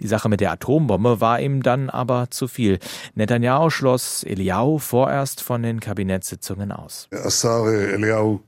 Die 0.00 0.06
Sache 0.06 0.28
mit 0.28 0.40
der 0.40 0.52
Atombombe 0.52 1.20
war 1.20 1.40
ihm 1.40 1.62
dann 1.62 1.90
aber 1.90 2.28
zu 2.30 2.48
viel. 2.48 2.78
Netanyahu 3.14 3.68
schloss 3.70 4.24
Eliyahu 4.24 4.78
vorerst 4.78 5.42
von 5.42 5.62
den 5.62 5.80
Kabinettssitzungen 5.80 6.72
aus. 6.72 7.08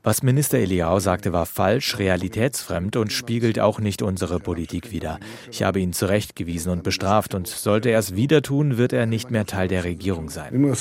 Was 0.03 0.23
Minister 0.23 0.57
Eliyahu 0.57 0.99
sagte, 0.99 1.31
war 1.31 1.45
falsch, 1.45 1.99
realitätsfremd 1.99 2.95
und 2.95 3.11
spiegelt 3.11 3.59
auch 3.59 3.79
nicht 3.79 4.01
unsere 4.01 4.39
Politik 4.39 4.91
wider. 4.91 5.19
Ich 5.51 5.61
habe 5.63 5.79
ihn 5.79 5.93
zurechtgewiesen 5.93 6.71
und 6.71 6.83
bestraft 6.83 7.35
und 7.35 7.47
sollte 7.47 7.89
er 7.89 7.99
es 7.99 8.15
wieder 8.15 8.41
tun, 8.41 8.77
wird 8.77 8.93
er 8.93 9.05
nicht 9.05 9.29
mehr 9.29 9.45
Teil 9.45 9.67
der 9.67 9.83
Regierung 9.83 10.29
sein. 10.29 10.73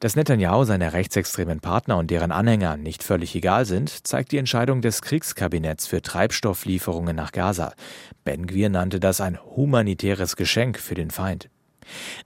Dass 0.00 0.16
Netanyahu 0.16 0.64
seine 0.64 0.92
rechtsextremen 0.92 1.60
Partner 1.60 1.96
und 1.96 2.10
deren 2.10 2.32
Anhänger 2.32 2.76
nicht 2.76 3.02
völlig 3.02 3.34
egal 3.34 3.64
sind, 3.64 4.06
zeigt 4.06 4.32
die 4.32 4.38
Entscheidung 4.38 4.82
des 4.82 5.00
Kriegskabinetts 5.02 5.86
für 5.86 6.02
Treibstofflieferungen 6.02 7.16
nach 7.16 7.32
Gaza. 7.32 7.72
Ben 8.24 8.46
Gwir 8.46 8.68
nannte 8.68 9.00
das 9.00 9.20
ein 9.20 9.29
humanitäres 9.38 10.36
Geschenk 10.36 10.78
für 10.78 10.94
den 10.94 11.10
Feind. 11.10 11.48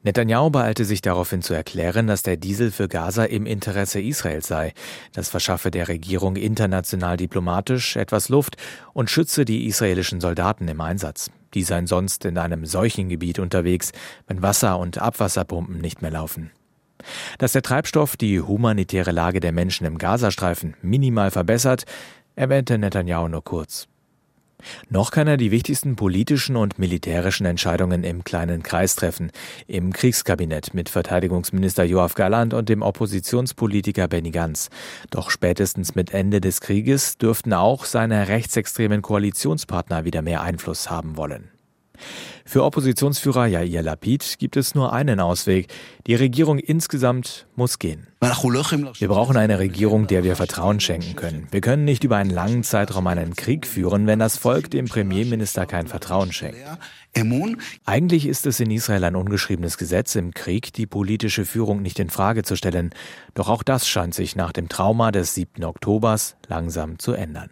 Netanyahu 0.03 0.51
beeilte 0.51 0.85
sich 0.85 1.01
daraufhin 1.01 1.43
zu 1.43 1.55
erklären, 1.55 2.07
dass 2.07 2.23
der 2.23 2.37
Diesel 2.37 2.71
für 2.71 2.89
Gaza 2.89 3.25
im 3.25 3.47
Interesse 3.47 4.01
Israels 4.01 4.47
sei. 4.47 4.73
Das 5.13 5.29
verschaffe 5.29 5.71
der 5.71 5.89
Regierung 5.89 6.37
international 6.37 7.17
diplomatisch 7.17 7.97
etwas 7.97 8.29
Luft 8.29 8.57
und 8.93 9.11
schütze 9.11 9.45
die 9.45 9.67
israelischen 9.67 10.21
Soldaten 10.21 10.69
im 10.69 10.81
Einsatz. 10.81 11.31
Die 11.55 11.63
seien 11.63 11.87
sonst 11.87 12.25
in 12.25 12.37
einem 12.37 12.67
Seuchengebiet 12.67 13.39
unterwegs, 13.39 13.93
wenn 14.27 14.43
Wasser- 14.43 14.79
und 14.79 14.99
Abwasserpumpen 14.99 15.81
nicht 15.81 16.03
mehr 16.03 16.11
laufen. 16.11 16.51
Dass 17.39 17.53
der 17.53 17.63
Treibstoff 17.63 18.17
die 18.17 18.41
humanitäre 18.41 19.13
Lage 19.13 19.41
der 19.41 19.53
Menschen 19.53 19.87
im 19.87 19.99
Gazastreifen 19.99 20.75
minimal 20.83 21.31
verbessert, 21.31 21.85
erwähnte 22.35 22.79
Netanyahu 22.79 23.29
nur 23.29 23.45
kurz. 23.45 23.89
Noch 24.89 25.11
kann 25.11 25.27
er 25.27 25.37
die 25.37 25.51
wichtigsten 25.51 25.97
politischen 25.97 26.57
und 26.57 26.79
militärischen 26.79 27.47
Entscheidungen 27.47 28.05
im 28.05 28.25
kleinen 28.25 28.63
Kreis 28.63 28.97
treffen, 28.97 29.31
im 29.67 29.93
Kriegskabinett 29.93 30.75
mit 30.75 30.89
Verteidigungsminister 30.89 31.85
Joachim 31.85 32.15
Galland 32.15 32.55
und 32.55 32.69
dem 32.69 32.83
Oppositionspolitiker 32.83 34.09
Benny 34.09 34.31
Gantz. 34.31 34.71
Doch 35.11 35.31
spätestens 35.31 35.95
mit 35.95 36.13
Ende 36.13 36.41
des 36.41 36.61
Krieges 36.61 37.19
dürften 37.19 37.53
auch 37.53 37.85
seine 37.85 38.29
rechtsextremen 38.29 39.03
Koalitionspartner 39.03 40.05
wieder 40.05 40.23
mehr 40.23 40.43
Einfluss 40.43 40.91
haben 40.91 41.17
wollen. 41.17 41.54
Für 42.45 42.65
Oppositionsführer 42.65 43.47
Yair 43.47 43.83
Lapid 43.83 44.39
gibt 44.39 44.57
es 44.57 44.75
nur 44.75 44.93
einen 44.93 45.19
Ausweg. 45.19 45.69
Die 46.07 46.15
Regierung 46.15 46.59
insgesamt 46.59 47.47
muss 47.57 47.79
gehen. 47.79 48.07
Wir 48.21 49.09
brauchen 49.09 49.37
eine 49.37 49.59
Regierung, 49.59 50.07
der 50.07 50.25
wir 50.25 50.37
Vertrauen 50.37 50.81
schenken 50.81 51.17
können. 51.17 51.49
Wir 51.51 51.61
können 51.61 51.85
nicht 51.85 52.05
über 52.05 52.17
einen 52.17 52.31
langen 52.31 52.63
Zeitraum 52.63 53.07
einen 53.07 53.35
Krieg 53.35 53.67
führen, 53.67 54.07
wenn 54.07 54.19
das 54.19 54.37
Volk 54.37 54.71
dem 54.71 54.87
Premierminister 54.87 55.67
kein 55.67 55.87
Vertrauen 55.87 56.33
schenkt. 56.33 56.59
Eigentlich 57.87 58.27
ist 58.27 58.47
es 58.47 58.61
in 58.61 58.71
Israel 58.71 59.05
ein 59.05 59.17
ungeschriebenes 59.17 59.79
Gesetz, 59.79 60.15
im 60.15 60.35
Krieg 60.35 60.73
die 60.73 60.87
politische 60.87 61.45
Führung 61.45 61.81
nicht 61.81 61.99
in 61.99 62.11
Frage 62.11 62.43
zu 62.43 62.57
stellen. 62.57 62.91
Doch 63.35 63.49
auch 63.49 63.63
das 63.63 63.89
scheint 63.89 64.15
sich 64.15 64.37
nach 64.37 64.53
dem 64.53 64.69
Trauma 64.69 65.13
des 65.13 65.35
7. 65.35 65.65
Oktobers 65.65 66.37
langsam 66.49 66.99
zu 66.99 67.13
ändern. 67.13 67.51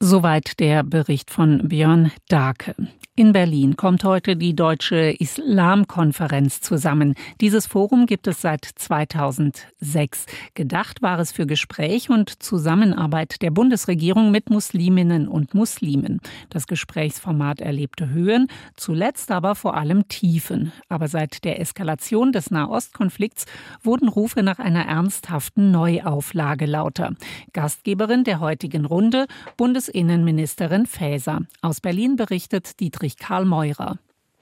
Soweit 0.00 0.58
der 0.60 0.82
Bericht 0.82 1.30
von 1.30 1.68
Björn 1.68 2.10
Darke. 2.28 2.74
In 3.20 3.34
Berlin 3.34 3.76
kommt 3.76 4.02
heute 4.02 4.34
die 4.34 4.56
Deutsche 4.56 5.14
Islamkonferenz 5.18 6.62
zusammen. 6.62 7.14
Dieses 7.42 7.66
Forum 7.66 8.06
gibt 8.06 8.26
es 8.26 8.40
seit 8.40 8.64
2006. 8.64 10.24
Gedacht 10.54 11.02
war 11.02 11.18
es 11.18 11.30
für 11.30 11.46
Gespräch 11.46 12.08
und 12.08 12.42
Zusammenarbeit 12.42 13.42
der 13.42 13.50
Bundesregierung 13.50 14.30
mit 14.30 14.48
Musliminnen 14.48 15.28
und 15.28 15.52
Muslimen. 15.52 16.22
Das 16.48 16.66
Gesprächsformat 16.66 17.60
erlebte 17.60 18.08
Höhen, 18.08 18.46
zuletzt 18.74 19.30
aber 19.32 19.54
vor 19.54 19.76
allem 19.76 20.08
Tiefen. 20.08 20.72
Aber 20.88 21.06
seit 21.06 21.44
der 21.44 21.60
Eskalation 21.60 22.32
des 22.32 22.50
Nahostkonflikts 22.50 23.44
wurden 23.82 24.08
Rufe 24.08 24.42
nach 24.42 24.58
einer 24.58 24.86
ernsthaften 24.86 25.70
Neuauflage 25.70 26.64
lauter. 26.64 27.12
Gastgeberin 27.52 28.24
der 28.24 28.40
heutigen 28.40 28.86
Runde, 28.86 29.26
Bundesinnenministerin 29.58 30.86
Faeser. 30.86 31.42
Aus 31.60 31.82
Berlin 31.82 32.16
berichtet 32.16 32.80
Dietrich 32.80 33.09
Friedrich 33.10 33.18
Karl 33.18 33.44
Meurer. 33.44 33.98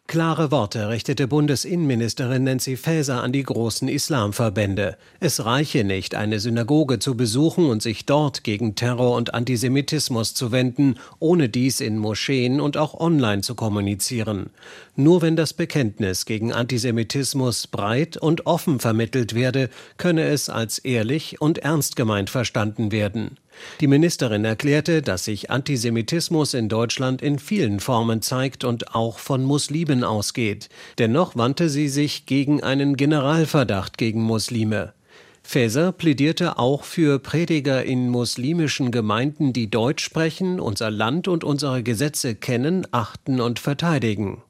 Klare 0.06 0.50
Worte 0.50 0.88
richtete 0.88 1.28
Bundesinnenministerin 1.28 2.44
Nancy 2.44 2.78
Faeser 2.78 3.22
an 3.22 3.30
die 3.30 3.42
großen 3.42 3.88
Islamverbände. 3.88 4.96
Es 5.20 5.44
reiche 5.44 5.84
nicht, 5.84 6.14
eine 6.14 6.40
Synagoge 6.40 6.98
zu 6.98 7.14
besuchen 7.14 7.66
und 7.66 7.82
sich 7.82 8.06
dort 8.06 8.42
gegen 8.42 8.74
Terror 8.74 9.16
und 9.16 9.34
Antisemitismus 9.34 10.32
zu 10.32 10.50
wenden, 10.50 10.94
ohne 11.18 11.50
dies 11.50 11.80
in 11.80 11.98
Moscheen 11.98 12.58
und 12.58 12.78
auch 12.78 12.98
online 12.98 13.42
zu 13.42 13.54
kommunizieren. 13.54 14.48
Nur 14.96 15.20
wenn 15.20 15.36
das 15.36 15.52
Bekenntnis 15.52 16.24
gegen 16.24 16.54
Antisemitismus 16.54 17.66
breit 17.66 18.16
und 18.16 18.46
offen 18.46 18.80
vermittelt 18.80 19.34
werde, 19.34 19.68
könne 19.98 20.24
es 20.24 20.48
als 20.48 20.78
ehrlich 20.78 21.42
und 21.42 21.58
ernst 21.58 21.96
gemeint 21.96 22.30
verstanden 22.30 22.92
werden. 22.92 23.36
Die 23.80 23.86
Ministerin 23.86 24.44
erklärte, 24.44 25.02
dass 25.02 25.24
sich 25.24 25.50
Antisemitismus 25.50 26.54
in 26.54 26.68
Deutschland 26.68 27.22
in 27.22 27.38
vielen 27.38 27.80
Formen 27.80 28.22
zeigt 28.22 28.64
und 28.64 28.94
auch 28.94 29.18
von 29.18 29.44
Muslimen 29.44 30.04
ausgeht. 30.04 30.68
Dennoch 30.98 31.36
wandte 31.36 31.68
sie 31.68 31.88
sich 31.88 32.26
gegen 32.26 32.62
einen 32.62 32.96
Generalverdacht 32.96 33.98
gegen 33.98 34.22
Muslime. 34.22 34.92
Faeser 35.42 35.92
plädierte 35.92 36.58
auch 36.58 36.84
für 36.84 37.18
Prediger 37.18 37.82
in 37.82 38.10
muslimischen 38.10 38.90
Gemeinden, 38.90 39.54
die 39.54 39.70
Deutsch 39.70 40.04
sprechen, 40.04 40.60
unser 40.60 40.90
Land 40.90 41.26
und 41.26 41.42
unsere 41.42 41.82
Gesetze 41.82 42.34
kennen, 42.34 42.86
achten 42.90 43.40
und 43.40 43.58
verteidigen. 43.58 44.42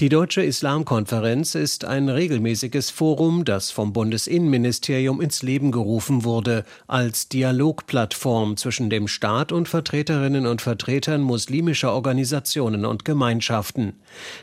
Die 0.00 0.08
Deutsche 0.08 0.42
Islamkonferenz 0.42 1.54
ist 1.54 1.84
ein 1.84 2.08
regelmäßiges 2.08 2.90
Forum, 2.90 3.44
das 3.44 3.70
vom 3.70 3.92
Bundesinnenministerium 3.92 5.20
ins 5.20 5.42
Leben 5.42 5.72
gerufen 5.72 6.24
wurde, 6.24 6.64
als 6.86 7.28
Dialogplattform 7.28 8.56
zwischen 8.56 8.90
dem 8.90 9.08
Staat 9.08 9.52
und 9.52 9.68
Vertreterinnen 9.68 10.46
und 10.46 10.62
Vertretern 10.62 11.22
muslimischer 11.22 11.92
Organisationen 11.92 12.84
und 12.84 13.04
Gemeinschaften. 13.04 13.94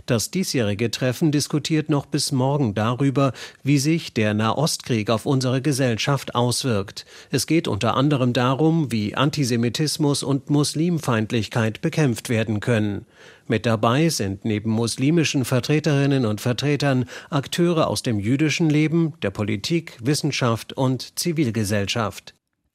Das 0.06 0.32
diesjährige 0.32 0.92
Treffen 0.92 1.32
diskutiert 1.32 1.90
noch 1.90 2.06
bis 2.06 2.32
morgen 2.32 2.74
darüber, 2.74 3.34
wie 3.64 3.78
sich 3.78 4.14
der 4.14 4.34
Nahostkrieg 4.34 5.10
auf 5.10 5.26
unsere 5.26 5.62
Gesellschaft 5.62 6.36
auswirkt. 6.36 7.06
Es 7.32 7.48
geht 7.48 7.68
unter 7.68 7.96
anderem 7.96 8.34
darum, 8.34 8.92
wie 8.92 9.16
Antisemitismus 9.16 10.24
und 10.24 10.50
Muslimfeindlichkeit 10.50 11.82
bekämpft 11.82 12.30
werden 12.30 12.60
können. 12.60 13.06
Mit 13.48 13.66
dabei 13.66 14.10
sind 14.10 14.46
neben 14.46 14.70
muslimischen 14.72 15.44
Vertreterinnen 15.44 16.26
und 16.26 16.40
Vertretern 16.40 17.06
Akteure 17.30 17.88
aus 17.88 18.02
dem 18.02 18.20
jüdischen 18.20 18.70
Leben, 18.70 19.14
der 19.22 19.32
Politik, 19.32 19.98
Wissenschaft 20.02 20.74
und 20.74 21.20
Zivilgesellschaft. 21.20 22.34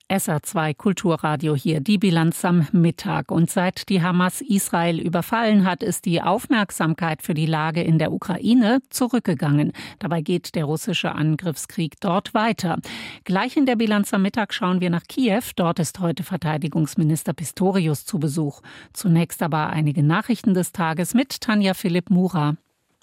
SA2 0.08 0.74
Kulturradio 0.74 1.54
hier, 1.54 1.80
die 1.80 1.98
Bilanz 1.98 2.44
am 2.44 2.66
Mittag. 2.72 3.30
Und 3.30 3.50
seit 3.50 3.88
die 3.88 4.02
Hamas 4.02 4.40
Israel 4.40 4.98
überfallen 4.98 5.66
hat, 5.66 5.82
ist 5.82 6.06
die 6.06 6.22
Aufmerksamkeit 6.22 7.22
für 7.22 7.34
die 7.34 7.46
Lage 7.46 7.82
in 7.82 7.98
der 7.98 8.12
Ukraine 8.12 8.80
zurückgegangen. 8.88 9.72
Dabei 9.98 10.22
geht 10.22 10.54
der 10.54 10.64
russische 10.64 11.14
Angriffskrieg 11.14 12.00
dort 12.00 12.32
weiter. 12.32 12.78
Gleich 13.24 13.56
in 13.56 13.66
der 13.66 13.76
Bilanz 13.76 14.14
am 14.14 14.22
Mittag 14.22 14.54
schauen 14.54 14.80
wir 14.80 14.90
nach 14.90 15.04
Kiew. 15.08 15.42
Dort 15.56 15.78
ist 15.78 16.00
heute 16.00 16.22
Verteidigungsminister 16.22 17.34
Pistorius 17.34 18.06
zu 18.06 18.18
Besuch. 18.18 18.62
Zunächst 18.92 19.42
aber 19.42 19.68
einige 19.68 20.02
Nachrichten 20.02 20.54
des 20.54 20.72
Tages 20.72 21.12
mit 21.12 21.40
Tanja 21.40 21.74
Philipp 21.74 22.08
Mura. 22.10 22.56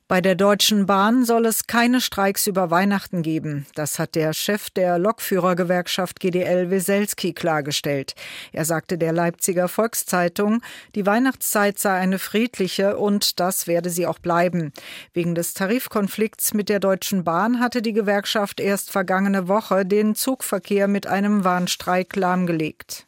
Bei 0.08 0.22
der 0.22 0.36
Deutschen 0.36 0.86
Bahn 0.86 1.26
soll 1.26 1.48
es 1.48 1.66
keine 1.66 2.00
Streiks 2.00 2.46
über 2.46 2.70
Weihnachten 2.70 3.24
geben. 3.24 3.66
Das 3.74 3.98
hat 3.98 4.14
der 4.14 4.34
Chef 4.34 4.70
der 4.70 5.00
Lokführergewerkschaft 5.00 6.20
GDL 6.20 6.70
Weselski 6.70 7.34
klargestellt. 7.34 8.14
Er 8.52 8.66
sagte 8.66 9.00
der 9.00 9.14
Leipziger 9.14 9.68
Volkszeitung, 9.68 10.62
die 10.94 11.08
Weihnachtszeit 11.08 11.80
sei 11.80 11.96
eine 11.96 12.20
friedliche 12.20 12.98
und 12.98 13.40
das 13.40 13.66
werde 13.66 13.90
sie 13.90 14.06
auch 14.06 14.20
bleiben. 14.20 14.74
Wegen 15.14 15.34
des 15.34 15.56
Tarifkonflikts 15.56 16.54
mit 16.54 16.70
der 16.70 16.80
Deutschen 16.80 17.24
Bahn 17.24 17.60
hatte 17.60 17.82
die 17.82 17.94
Gewerkschaft 17.94 18.60
erst 18.60 18.92
vergangene 18.92 19.48
Woche 19.48 19.88
den 19.88 20.14
Zugverkehr 20.14 20.88
mit 20.88 21.08
einem 21.08 21.44
Warnstreik 21.44 22.16
lahmgelegt. 22.16 23.08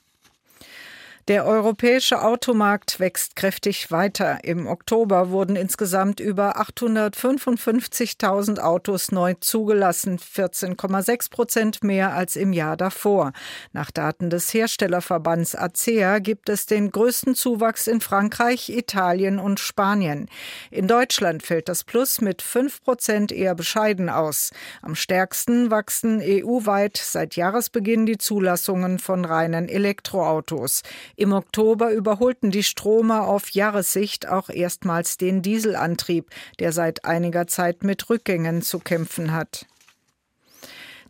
Der 1.27 1.46
europäische 1.46 2.22
Automarkt 2.22 3.01
wächst 3.01 3.36
kräftig 3.36 3.91
weiter. 3.91 4.46
Im 4.46 4.65
Oktober 4.65 5.29
wurden 5.29 5.57
insgesamt 5.57 6.22
über 6.22 6.57
855.000 6.57 8.60
Autos 8.60 9.12
neu 9.12 9.34
zugelassen, 9.34 10.19
14,6 10.19 11.29
Prozent 11.29 11.84
mehr 11.84 12.13
als 12.13 12.38
im 12.38 12.53
Jahr 12.53 12.77
davor. 12.77 13.34
Nach 13.74 13.91
Daten 13.91 14.29
des 14.29 14.53
Herstellerverbands 14.53 15.53
ACEA 15.53 16.19
gibt 16.19 16.48
es 16.48 16.65
den 16.65 16.91
größten 16.91 17.36
Zuwachs 17.36 17.88
in 17.88 18.00
Frankreich, 18.00 18.69
Italien 18.69 19.38
und 19.38 19.60
Spanien. 19.60 20.29
In 20.72 20.88
Deutschland 20.88 21.43
fällt 21.43 21.67
das 21.67 21.84
Plus 21.84 22.22
mit 22.22 22.41
5 22.41 22.84
Prozent 22.84 23.34
eher 23.34 23.53
bescheiden 23.53 24.10
aus. 24.10 24.51
Am 24.81 24.96
stärksten 24.96 25.72
wachsen 25.72 26.22
EU-weit 26.24 26.96
seit 26.96 27.36
Jahresbeginn 27.36 28.05
die 28.05 28.17
Zulassungen 28.17 28.98
von 28.98 29.25
reinen 29.25 29.67
Elektroautos. 29.67 30.84
Im 31.19 31.33
Oktober 31.33 31.91
überholten 31.91 32.51
die 32.51 32.62
Stromer 32.62 33.27
auf 33.27 33.50
Jahressicht 33.50 34.27
auch 34.27 34.50
erstmals 34.50 35.17
den 35.17 35.41
Dieselantrieb, 35.41 36.29
der 36.59 36.71
seit 36.71 37.05
einiger 37.05 37.47
Zeit 37.47 37.83
mit 37.83 38.07
Rückgängen 38.12 38.62
zu 38.62 38.77
kämpfen 38.77 39.31
hat. 39.31 39.65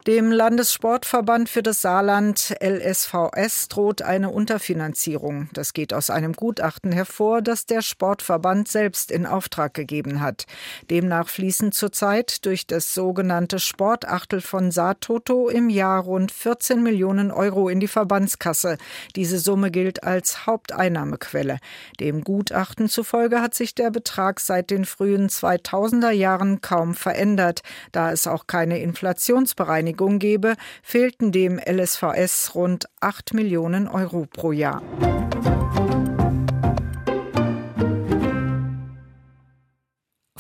Dem 0.08 0.32
Landessportverband 0.32 1.50
für 1.50 1.62
das 1.62 1.82
Saarland 1.82 2.56
LSVS 2.64 3.68
droht 3.68 4.02
eine 4.02 4.30
Unterfinanzierung. 4.30 5.50
Das 5.52 5.74
geht 5.74 5.94
aus 5.94 6.10
einem 6.10 6.32
Gutachten 6.32 6.94
hervor, 6.94 7.42
das 7.42 7.66
der 7.66 7.82
Sportverband 7.82 8.70
selbst 8.70 9.12
in 9.12 9.26
Auftrag 9.26 9.74
gegeben 9.74 10.22
hat. 10.22 10.46
Demnach 10.90 11.28
fließen 11.28 11.74
zurzeit 11.74 12.46
durch 12.46 12.66
das 12.68 12.94
sogenannte 12.94 13.60
Sportachtel 13.60 14.40
von 14.40 14.72
Saartoto 14.72 15.50
im 15.50 15.70
Jahr 15.70 16.04
rund 16.04 16.32
14 16.32 16.82
Millionen 16.82 17.30
Euro 17.30 17.68
in 17.68 17.82
die 17.82 17.90
Verbandskasse. 17.90 18.78
Diese 19.18 19.40
Summe 19.40 19.72
gilt 19.72 20.04
als 20.06 20.46
Haupteinnahmequelle. 20.46 21.60
Dem 22.00 22.24
Gutachten 22.24 22.88
zufolge 22.88 23.42
hat 23.42 23.56
sich 23.56 23.76
der 23.76 23.92
Betrag 23.92 24.40
seit 24.40 24.70
den 24.70 24.86
frühen 24.86 25.28
2000er 25.28 26.12
Jahren 26.12 26.62
kaum 26.62 26.96
verändert, 26.96 27.62
da 27.92 28.14
es 28.14 28.26
auch 28.26 28.48
keine 28.48 28.80
Inflationsbereinigung 28.80 29.97
Beteiligung 29.98 30.20
gebe, 30.20 30.56
fehlten 30.84 31.32
dem 31.32 31.60
LSVS 31.60 32.54
rund 32.56 32.88
8 33.02 33.34
Millionen 33.34 33.88
Euro 33.88 34.28
pro 34.32 34.52
Jahr. 34.52 34.82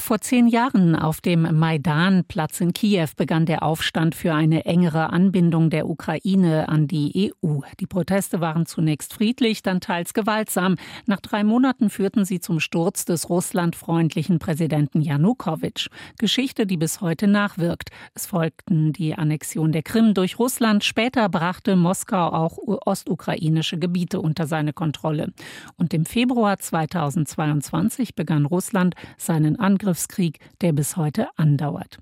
Vor 0.07 0.21
zehn 0.21 0.47
Jahren 0.47 0.95
auf 0.95 1.19
dem 1.19 1.41
Maidan-Platz 1.59 2.61
in 2.61 2.71
Kiew 2.71 3.09
begann 3.17 3.45
der 3.45 3.61
Aufstand 3.61 4.15
für 4.15 4.33
eine 4.33 4.63
engere 4.63 5.09
Anbindung 5.09 5.69
der 5.69 5.89
Ukraine 5.89 6.69
an 6.69 6.87
die 6.87 7.33
EU. 7.43 7.59
Die 7.81 7.87
Proteste 7.87 8.39
waren 8.39 8.65
zunächst 8.65 9.13
friedlich, 9.13 9.63
dann 9.63 9.81
teils 9.81 10.13
gewaltsam. 10.13 10.77
Nach 11.07 11.19
drei 11.19 11.43
Monaten 11.43 11.89
führten 11.89 12.23
sie 12.23 12.39
zum 12.39 12.61
Sturz 12.61 13.03
des 13.03 13.29
russlandfreundlichen 13.29 14.39
Präsidenten 14.39 15.01
Janukowitsch. 15.01 15.89
Geschichte, 16.17 16.65
die 16.65 16.77
bis 16.77 17.01
heute 17.01 17.27
nachwirkt. 17.27 17.89
Es 18.13 18.27
folgten 18.27 18.93
die 18.93 19.13
Annexion 19.13 19.73
der 19.73 19.83
Krim 19.83 20.13
durch 20.13 20.39
Russland. 20.39 20.85
Später 20.85 21.27
brachte 21.27 21.75
Moskau 21.75 22.29
auch 22.31 22.57
ostukrainische 22.85 23.77
Gebiete 23.77 24.21
unter 24.21 24.47
seine 24.47 24.71
Kontrolle. 24.71 25.33
Und 25.75 25.93
im 25.93 26.05
Februar 26.05 26.59
2022 26.59 28.15
begann 28.15 28.45
Russland 28.45 28.95
seinen 29.17 29.60
Angriff 29.60 29.96
Angriffskrieg, 29.97 30.39
der 30.62 30.73
bis 30.73 30.95
heute 30.95 31.27
andauert. 31.38 31.97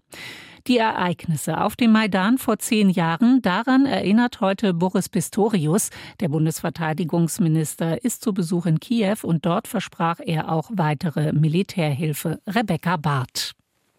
Die 0.68 0.78
Ereignisse 0.78 1.62
auf 1.62 1.76
dem 1.76 1.92
Maidan 1.92 2.38
vor 2.38 2.58
zehn 2.58 2.90
Jahren, 2.90 3.42
daran 3.42 3.86
erinnert 3.86 4.42
heute 4.42 4.74
Boris 4.74 5.10
Pistorius. 5.10 5.92
Der 6.20 6.30
Bundesverteidigungsminister 6.30 8.04
ist 8.04 8.24
zu 8.24 8.34
Besuch 8.34 8.66
in 8.66 8.80
Kiew 8.80 9.18
und 9.24 9.46
dort 9.46 9.68
versprach 9.68 10.20
er 10.20 10.52
auch 10.52 10.72
weitere 10.74 11.34
Militärhilfe. 11.34 12.40
Rebecca 12.48 12.98
Barth. 12.98 13.55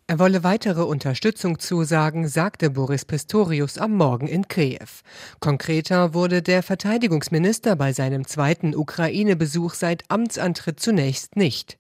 Er 0.09 0.21
wolle 0.21 0.45
weitere 0.45 0.83
Unterstützung 0.83 1.59
zusagen, 1.59 2.29
sagte 2.29 2.71
Boris 2.71 3.05
Pistorius 3.05 3.77
am 3.77 3.97
Morgen 3.97 4.29
in 4.29 4.47
Kiew. 4.47 4.87
Konkreter 5.41 6.15
wurde 6.15 6.43
der 6.43 6.63
Verteidigungsminister 6.63 7.75
bei 7.75 7.93
seinem 7.93 8.25
zweiten 8.25 8.77
Ukraine-Besuch 8.77 9.75
seit 9.75 10.05
Amtsantritt 10.09 10.79
zunächst 10.79 11.35
nicht. 11.35 11.77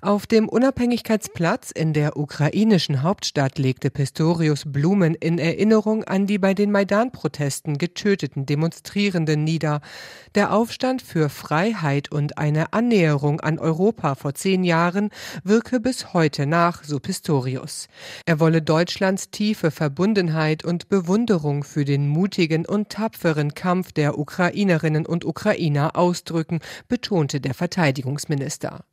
Auf 0.00 0.26
dem 0.26 0.48
Unabhängigkeitsplatz 0.48 1.70
in 1.70 1.92
der 1.92 2.16
ukrainischen 2.16 3.02
Hauptstadt 3.02 3.58
legte 3.58 3.90
Pistorius 3.90 4.62
Blumen 4.64 5.14
in 5.14 5.38
Erinnerung 5.38 6.02
an 6.04 6.26
die 6.26 6.38
bei 6.38 6.54
den 6.54 6.72
Maidan-Protesten 6.72 7.76
getöteten 7.76 8.46
Demonstrierenden 8.46 9.44
nieder. 9.44 9.82
Der 10.34 10.54
Aufstand 10.54 11.02
für 11.02 11.28
Freiheit 11.28 12.10
und 12.10 12.38
eine 12.38 12.72
Annäherung 12.72 13.42
an 13.42 13.58
Europa 13.58 14.14
vor 14.14 14.32
zehn 14.32 14.64
Jahren 14.64 15.10
wirke 15.44 15.78
bis 15.78 16.14
heute 16.14 16.46
nach, 16.46 16.82
so 16.82 17.00
Pistorius 17.00 17.65
aus. 17.66 17.88
Er 18.26 18.38
wolle 18.38 18.62
Deutschlands 18.62 19.30
tiefe 19.30 19.72
Verbundenheit 19.72 20.64
und 20.64 20.88
Bewunderung 20.88 21.64
für 21.64 21.84
den 21.84 22.08
mutigen 22.08 22.64
und 22.64 22.90
tapferen 22.90 23.54
Kampf 23.54 23.92
der 23.92 24.18
Ukrainerinnen 24.18 25.04
und 25.04 25.24
Ukrainer 25.24 25.96
ausdrücken, 25.96 26.60
betonte 26.88 27.40
der 27.40 27.54
Verteidigungsminister. 27.54 28.84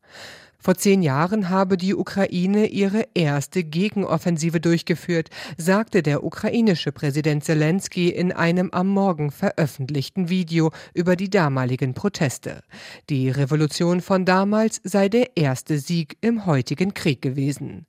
Vor 0.58 0.76
zehn 0.76 1.04
Jahren 1.04 1.50
habe 1.50 1.76
die 1.76 1.94
Ukraine 1.94 2.68
ihre 2.68 3.06
erste 3.14 3.66
Gegenoffensive 3.66 4.62
durchgeführt, 4.62 5.30
sagte 5.58 6.02
der 6.02 6.24
ukrainische 6.24 6.94
Präsident 6.94 7.44
Zelensky 7.44 8.08
in 8.10 8.32
einem 8.32 8.72
am 8.72 8.88
Morgen 8.88 9.30
veröffentlichten 9.30 10.30
Video 10.30 10.72
über 10.94 11.18
die 11.18 11.30
damaligen 11.30 11.94
Proteste. 11.94 12.62
Die 13.10 13.30
Revolution 13.30 14.00
von 14.00 14.24
damals 14.24 14.80
sei 14.86 15.10
der 15.10 15.36
erste 15.36 15.80
Sieg 15.80 16.18
im 16.22 16.46
heutigen 16.46 16.94
Krieg 16.94 17.22
gewesen. 17.22 17.86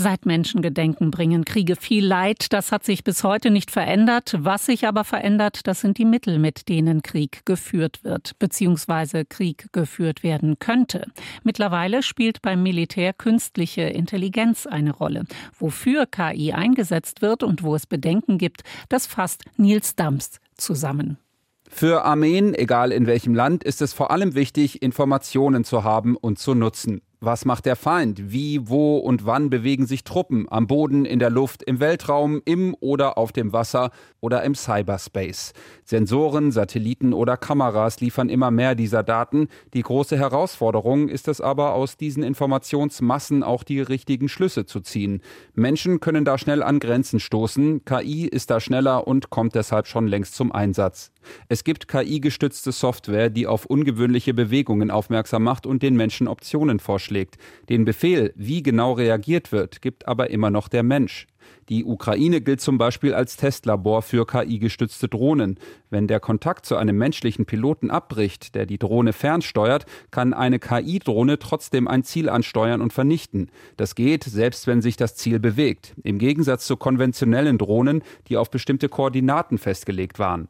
Seit 0.00 0.26
Menschengedenken 0.26 1.10
bringen 1.10 1.44
Kriege 1.44 1.74
viel 1.74 2.06
Leid. 2.06 2.52
Das 2.52 2.70
hat 2.70 2.84
sich 2.84 3.02
bis 3.02 3.24
heute 3.24 3.50
nicht 3.50 3.72
verändert. 3.72 4.32
Was 4.38 4.66
sich 4.66 4.86
aber 4.86 5.02
verändert, 5.02 5.66
das 5.66 5.80
sind 5.80 5.98
die 5.98 6.04
Mittel, 6.04 6.38
mit 6.38 6.68
denen 6.68 7.02
Krieg 7.02 7.44
geführt 7.44 8.04
wird, 8.04 8.38
beziehungsweise 8.38 9.24
Krieg 9.24 9.66
geführt 9.72 10.22
werden 10.22 10.60
könnte. 10.60 11.08
Mittlerweile 11.42 12.04
spielt 12.04 12.42
beim 12.42 12.62
Militär 12.62 13.12
künstliche 13.12 13.82
Intelligenz 13.82 14.68
eine 14.68 14.92
Rolle. 14.92 15.24
Wofür 15.58 16.06
KI 16.06 16.52
eingesetzt 16.52 17.20
wird 17.20 17.42
und 17.42 17.64
wo 17.64 17.74
es 17.74 17.88
Bedenken 17.88 18.38
gibt, 18.38 18.62
das 18.88 19.08
fasst 19.08 19.46
Nils 19.56 19.96
Dams 19.96 20.38
zusammen. 20.56 21.18
Für 21.68 22.04
Armeen, 22.04 22.54
egal 22.54 22.92
in 22.92 23.08
welchem 23.08 23.34
Land, 23.34 23.64
ist 23.64 23.82
es 23.82 23.94
vor 23.94 24.12
allem 24.12 24.36
wichtig, 24.36 24.80
Informationen 24.80 25.64
zu 25.64 25.82
haben 25.82 26.16
und 26.16 26.38
zu 26.38 26.54
nutzen. 26.54 27.02
Was 27.20 27.44
macht 27.44 27.66
der 27.66 27.74
Feind? 27.74 28.30
Wie, 28.30 28.68
wo 28.68 28.98
und 28.98 29.26
wann 29.26 29.50
bewegen 29.50 29.86
sich 29.86 30.04
Truppen? 30.04 30.46
Am 30.50 30.68
Boden, 30.68 31.04
in 31.04 31.18
der 31.18 31.30
Luft, 31.30 31.64
im 31.64 31.80
Weltraum, 31.80 32.40
im 32.44 32.76
oder 32.78 33.18
auf 33.18 33.32
dem 33.32 33.52
Wasser 33.52 33.90
oder 34.20 34.44
im 34.44 34.54
Cyberspace. 34.54 35.52
Sensoren, 35.84 36.52
Satelliten 36.52 37.12
oder 37.12 37.36
Kameras 37.36 38.00
liefern 38.00 38.28
immer 38.28 38.52
mehr 38.52 38.76
dieser 38.76 39.02
Daten. 39.02 39.48
Die 39.74 39.82
große 39.82 40.16
Herausforderung 40.16 41.08
ist 41.08 41.26
es 41.26 41.40
aber, 41.40 41.74
aus 41.74 41.96
diesen 41.96 42.22
Informationsmassen 42.22 43.42
auch 43.42 43.64
die 43.64 43.80
richtigen 43.80 44.28
Schlüsse 44.28 44.64
zu 44.64 44.78
ziehen. 44.78 45.20
Menschen 45.54 45.98
können 45.98 46.24
da 46.24 46.38
schnell 46.38 46.62
an 46.62 46.78
Grenzen 46.78 47.18
stoßen. 47.18 47.84
KI 47.84 48.28
ist 48.28 48.48
da 48.48 48.60
schneller 48.60 49.08
und 49.08 49.28
kommt 49.28 49.56
deshalb 49.56 49.88
schon 49.88 50.06
längst 50.06 50.36
zum 50.36 50.52
Einsatz. 50.52 51.10
Es 51.48 51.64
gibt 51.64 51.88
KI-gestützte 51.88 52.72
Software, 52.72 53.30
die 53.30 53.46
auf 53.46 53.66
ungewöhnliche 53.66 54.34
Bewegungen 54.34 54.90
aufmerksam 54.90 55.44
macht 55.44 55.66
und 55.66 55.82
den 55.82 55.96
Menschen 55.96 56.28
Optionen 56.28 56.80
vorschlägt. 56.80 57.38
Den 57.68 57.84
Befehl, 57.84 58.32
wie 58.36 58.62
genau 58.62 58.92
reagiert 58.92 59.52
wird, 59.52 59.82
gibt 59.82 60.08
aber 60.08 60.30
immer 60.30 60.50
noch 60.50 60.68
der 60.68 60.82
Mensch. 60.82 61.26
Die 61.68 61.84
Ukraine 61.84 62.40
gilt 62.40 62.60
zum 62.60 62.78
Beispiel 62.78 63.12
als 63.12 63.36
Testlabor 63.36 64.02
für 64.02 64.26
KI-gestützte 64.26 65.08
Drohnen. 65.08 65.58
Wenn 65.90 66.06
der 66.06 66.20
Kontakt 66.20 66.64
zu 66.64 66.76
einem 66.76 66.96
menschlichen 66.96 67.44
Piloten 67.44 67.90
abbricht, 67.90 68.54
der 68.54 68.64
die 68.64 68.78
Drohne 68.78 69.12
fernsteuert, 69.12 69.84
kann 70.10 70.32
eine 70.32 70.58
KI-Drohne 70.58 71.38
trotzdem 71.38 71.86
ein 71.86 72.04
Ziel 72.04 72.30
ansteuern 72.30 72.80
und 72.80 72.92
vernichten. 72.92 73.50
Das 73.76 73.94
geht, 73.94 74.24
selbst 74.24 74.66
wenn 74.66 74.80
sich 74.80 74.96
das 74.96 75.16
Ziel 75.16 75.40
bewegt. 75.40 75.94
Im 76.02 76.18
Gegensatz 76.18 76.66
zu 76.66 76.76
konventionellen 76.76 77.58
Drohnen, 77.58 78.02
die 78.28 78.38
auf 78.38 78.50
bestimmte 78.50 78.88
Koordinaten 78.88 79.58
festgelegt 79.58 80.18
waren. 80.18 80.48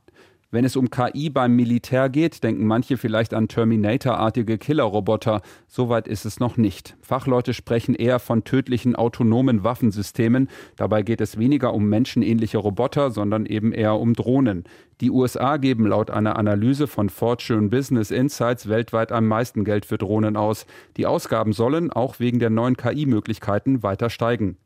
Wenn 0.51 0.65
es 0.65 0.77
um 0.77 0.89
KI 0.89 1.29
beim 1.29 1.57
Militär 1.57 2.09
geht, 2.09 2.43
denken 2.43 2.65
manche 2.67 2.97
vielleicht 2.97 3.35
an 3.35 3.49
Terminator-artige 3.49 4.57
Killerroboter. 4.57 5.43
Soweit 5.67 6.09
ist 6.09 6.25
es 6.25 6.41
noch 6.41 6.57
nicht. 6.57 6.97
Fachleute 7.03 7.53
sprechen 7.53 7.95
eher 7.95 8.19
von 8.19 8.45
tödlichen 8.45 8.97
autonomen 8.97 9.63
Waffensystemen. 9.63 10.49
Dabei 10.77 11.03
geht 11.03 11.21
es 11.21 11.37
weniger 11.37 11.75
um 11.75 11.91
menschenähnliche 11.91 12.57
Roboter, 12.57 13.11
sondern 13.11 13.45
eben 13.45 13.73
eher 13.73 13.97
um 13.97 14.15
Drohnen. 14.15 14.65
Die 15.03 15.11
USA 15.11 15.59
geben 15.59 15.87
laut 15.87 16.11
einer 16.11 16.37
Analyse 16.37 16.87
von 16.87 17.11
Fortune 17.11 17.69
Business 17.69 18.11
Insights 18.11 18.71
weltweit 18.71 19.13
am 19.13 19.29
meisten 19.29 19.65
Geld 19.65 19.85
für 19.85 19.99
Drohnen 19.99 20.39
aus. 20.39 20.65
Die 20.97 21.05
Ausgaben 21.05 21.53
sollen 21.53 21.93
auch 21.93 22.21
wegen 22.21 22.39
der 22.39 22.49
neuen 22.49 22.79
KI-Möglichkeiten 22.79 23.83
weiter 23.83 24.09
steigen. 24.09 24.57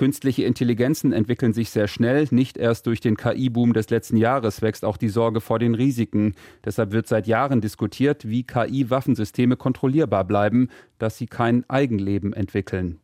Künstliche 0.00 0.44
Intelligenzen 0.44 1.12
entwickeln 1.12 1.52
sich 1.52 1.68
sehr 1.68 1.86
schnell. 1.86 2.26
Nicht 2.30 2.56
erst 2.56 2.86
durch 2.86 3.00
den 3.00 3.18
KI-Boom 3.18 3.74
des 3.74 3.90
letzten 3.90 4.16
Jahres 4.16 4.62
wächst 4.62 4.82
auch 4.82 4.96
die 4.96 5.10
Sorge 5.10 5.42
vor 5.42 5.58
den 5.58 5.74
Risiken. 5.74 6.36
Deshalb 6.64 6.92
wird 6.92 7.06
seit 7.06 7.26
Jahren 7.26 7.60
diskutiert, 7.60 8.26
wie 8.26 8.42
KI-Waffensysteme 8.42 9.56
kontrollierbar 9.56 10.24
bleiben, 10.24 10.70
dass 10.98 11.18
sie 11.18 11.26
kein 11.26 11.68
Eigenleben 11.68 12.32
entwickeln. 12.32 12.98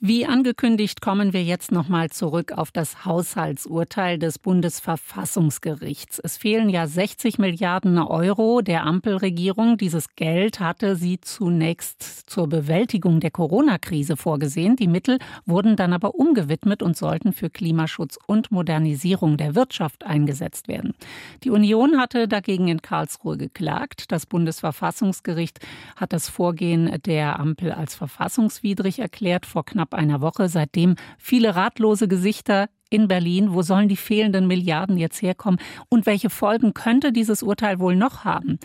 Wie 0.00 0.26
angekündigt 0.26 1.00
kommen 1.00 1.32
wir 1.32 1.42
jetzt 1.42 1.72
nochmal 1.72 2.08
zurück 2.10 2.52
auf 2.52 2.70
das 2.70 3.04
Haushaltsurteil 3.04 4.16
des 4.16 4.38
Bundesverfassungsgerichts. 4.38 6.20
Es 6.20 6.36
fehlen 6.36 6.68
ja 6.68 6.86
60 6.86 7.38
Milliarden 7.38 7.98
Euro 7.98 8.60
der 8.60 8.84
Ampelregierung. 8.84 9.76
Dieses 9.76 10.14
Geld 10.14 10.60
hatte 10.60 10.94
sie 10.94 11.20
zunächst 11.20 12.30
zur 12.30 12.46
Bewältigung 12.46 13.18
der 13.18 13.32
Corona-Krise 13.32 14.16
vorgesehen. 14.16 14.76
Die 14.76 14.86
Mittel 14.86 15.18
wurden 15.46 15.74
dann 15.74 15.92
aber 15.92 16.14
umgewidmet 16.14 16.80
und 16.80 16.96
sollten 16.96 17.32
für 17.32 17.50
Klimaschutz 17.50 18.20
und 18.24 18.52
Modernisierung 18.52 19.36
der 19.36 19.56
Wirtschaft 19.56 20.06
eingesetzt 20.06 20.68
werden. 20.68 20.94
Die 21.42 21.50
Union 21.50 21.98
hatte 21.98 22.28
dagegen 22.28 22.68
in 22.68 22.82
Karlsruhe 22.82 23.36
geklagt. 23.36 24.12
Das 24.12 24.26
Bundesverfassungsgericht 24.26 25.58
hat 25.96 26.12
das 26.12 26.28
Vorgehen 26.28 27.02
der 27.04 27.40
Ampel 27.40 27.72
als 27.72 27.96
verfassungswidrig 27.96 29.00
erklärt. 29.00 29.44
Vor 29.44 29.64
knapp 29.64 29.87
knapp 29.88 29.98
einer 29.98 30.20
Woche, 30.20 30.48
seitdem 30.48 30.96
viele 31.18 31.54
ratlose 31.56 32.08
Gesichter 32.08 32.68
in 32.90 33.08
Berlin. 33.08 33.52
Wo 33.52 33.62
sollen 33.62 33.88
die 33.88 33.96
fehlenden 33.96 34.46
Milliarden 34.46 34.96
jetzt 34.96 35.20
herkommen? 35.22 35.60
Und 35.88 36.06
welche 36.06 36.30
Folgen 36.30 36.74
könnte 36.74 37.12
dieses 37.12 37.42
Urteil 37.42 37.78
wohl 37.78 37.96
noch 37.96 38.24
haben? 38.24 38.58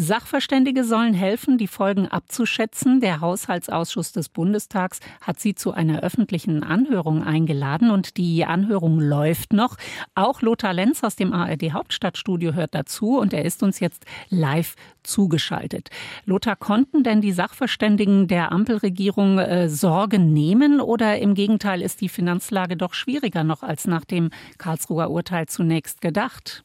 Sachverständige 0.00 0.84
sollen 0.84 1.12
helfen, 1.12 1.58
die 1.58 1.66
Folgen 1.66 2.06
abzuschätzen. 2.06 3.00
Der 3.00 3.20
Haushaltsausschuss 3.20 4.12
des 4.12 4.28
Bundestags 4.28 5.00
hat 5.20 5.40
sie 5.40 5.56
zu 5.56 5.72
einer 5.72 6.04
öffentlichen 6.04 6.62
Anhörung 6.62 7.24
eingeladen 7.24 7.90
und 7.90 8.16
die 8.16 8.44
Anhörung 8.44 9.00
läuft 9.00 9.52
noch. 9.52 9.76
Auch 10.14 10.40
Lothar 10.40 10.72
Lenz 10.72 11.02
aus 11.02 11.16
dem 11.16 11.32
ARD 11.32 11.72
Hauptstadtstudio 11.72 12.52
hört 12.52 12.76
dazu 12.76 13.18
und 13.18 13.32
er 13.32 13.44
ist 13.44 13.64
uns 13.64 13.80
jetzt 13.80 14.04
live 14.28 14.76
zugeschaltet. 15.02 15.90
Lothar, 16.26 16.54
konnten 16.54 17.02
denn 17.02 17.20
die 17.20 17.32
Sachverständigen 17.32 18.28
der 18.28 18.52
Ampelregierung 18.52 19.40
äh, 19.40 19.68
Sorge 19.68 20.20
nehmen 20.20 20.80
oder 20.80 21.18
im 21.18 21.34
Gegenteil 21.34 21.82
ist 21.82 22.00
die 22.02 22.08
Finanzlage 22.08 22.76
doch 22.76 22.94
schwieriger 22.94 23.42
noch 23.42 23.64
als 23.64 23.88
nach 23.88 24.04
dem 24.04 24.30
Karlsruher 24.58 25.10
Urteil 25.10 25.46
zunächst 25.46 26.00
gedacht? 26.00 26.62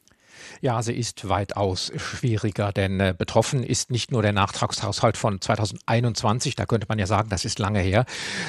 Ja, 0.60 0.82
sie 0.82 0.94
ist 0.94 1.28
weitaus 1.28 1.92
schwieriger, 1.96 2.72
denn 2.72 3.00
äh, 3.00 3.14
betroffen 3.16 3.62
ist 3.62 3.90
nicht 3.90 4.10
nur 4.10 4.22
der 4.22 4.32
Nachtragshaushalt 4.32 5.16
von 5.16 5.40
2021, 5.40 6.56
da 6.56 6.66
könnte 6.66 6.86
man 6.88 6.98
ja 6.98 7.06
sagen, 7.06 7.28
das 7.28 7.44
ist 7.44 7.58
lange 7.58 7.80
her, 7.80 8.04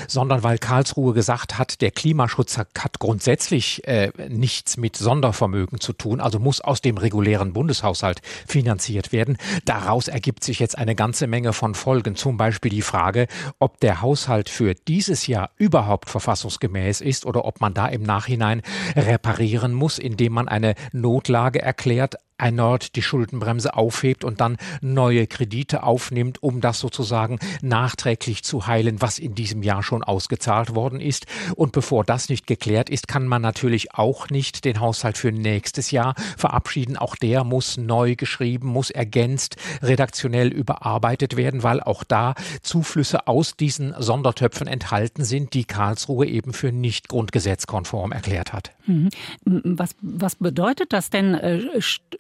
sondern 0.08 0.44
weil 0.44 0.58
Karlsruhe 0.58 1.14
gesagt 1.14 1.58
hat, 1.58 1.82
der 1.82 1.92
Klimaschutz 1.92 2.58
hat 2.58 3.00
grundsätzlich 3.00 3.88
äh, 3.88 4.12
nichts 4.30 4.78
mit 4.78 4.96
Sondervermögen 4.96 5.80
zu 5.80 5.94
tun, 5.94 6.22
also 6.22 6.40
muss 6.40 6.62
aus 6.62 6.82
dem 6.82 6.98
regulären 6.98 7.54
Bundeshaushalt 7.54 8.22
finanziert 8.48 9.12
werden. 9.12 9.38
Daraus 9.66 10.08
ergibt 10.08 10.44
sich 10.44 10.60
jetzt 10.60 10.78
eine 10.78 10.96
ganze 10.96 11.28
Menge 11.28 11.54
von 11.54 11.76
Folgen, 11.76 12.16
zum 12.16 12.38
Beispiel 12.38 12.72
die 12.72 12.82
Frage, 12.82 13.28
ob 13.60 13.80
der 13.80 14.02
Haushalt 14.02 14.50
für 14.50 14.74
dieses 14.74 15.28
Jahr 15.28 15.52
überhaupt 15.58 16.10
verfassungsgemäß 16.10 17.02
ist 17.02 17.26
oder 17.26 17.46
ob 17.46 17.62
man 17.62 17.74
da 17.74 17.88
im 17.88 18.04
Nachhinein 18.04 18.62
reparieren 18.96 19.74
muss, 19.74 20.00
indem 20.00 20.34
man 20.34 20.48
eine 20.48 20.76
Notlage 20.92 21.62
erklärt 21.62 21.75
erklärt, 21.76 22.16
erneut 22.38 22.96
die 22.96 23.02
Schuldenbremse 23.02 23.76
aufhebt 23.76 24.24
und 24.24 24.42
dann 24.42 24.58
neue 24.82 25.28
Kredite 25.28 25.84
aufnimmt, 25.84 26.44
um 26.44 26.62
das 26.62 26.80
sozusagen 26.80 27.40
nachträglich 27.62 28.44
zu 28.44 28.68
heilen, 28.68 29.02
was 29.02 29.20
in 29.20 29.36
diesem 29.36 29.64
Jahr 29.64 29.84
schon 29.84 30.04
ausgezahlt 30.04 30.76
worden 30.76 31.00
ist. 31.00 31.26
Und 31.56 31.72
bevor 31.72 32.04
das 32.04 32.30
nicht 32.30 32.48
geklärt 32.48 32.90
ist, 32.90 33.08
kann 33.08 33.28
man 33.28 33.42
natürlich 33.42 33.94
auch 33.94 34.30
nicht 34.30 34.66
den 34.66 34.80
Haushalt 34.80 35.18
für 35.18 35.32
nächstes 35.32 35.92
Jahr 35.92 36.16
verabschieden. 36.38 36.98
Auch 36.98 37.16
der 37.16 37.44
muss 37.44 37.78
neu 37.78 38.16
geschrieben, 38.16 38.68
muss 38.68 38.90
ergänzt, 38.90 39.56
redaktionell 39.82 40.50
überarbeitet 40.50 41.38
werden, 41.38 41.64
weil 41.64 41.82
auch 41.82 42.04
da 42.04 42.36
Zuflüsse 42.62 43.28
aus 43.28 43.56
diesen 43.56 43.96
Sondertöpfen 43.98 44.68
enthalten 44.68 45.24
sind, 45.24 45.54
die 45.54 45.66
Karlsruhe 45.66 46.26
eben 46.26 46.54
für 46.54 46.72
nicht 46.72 47.08
grundgesetzkonform 47.08 48.12
erklärt 48.12 48.54
hat. 48.54 48.72
Mhm. 48.86 49.10
Was, 49.46 49.96
was 50.02 50.36
bedeutet 50.36 50.92
das 50.94 51.10
denn? 51.10 51.36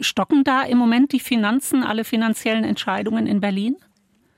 Stocken 0.05 0.43
da 0.43 0.61
im 0.61 0.77
Moment 0.77 1.11
die 1.11 1.19
Finanzen, 1.19 1.83
alle 1.83 2.03
finanziellen 2.03 2.63
Entscheidungen 2.63 3.27
in 3.27 3.41
Berlin? 3.41 3.75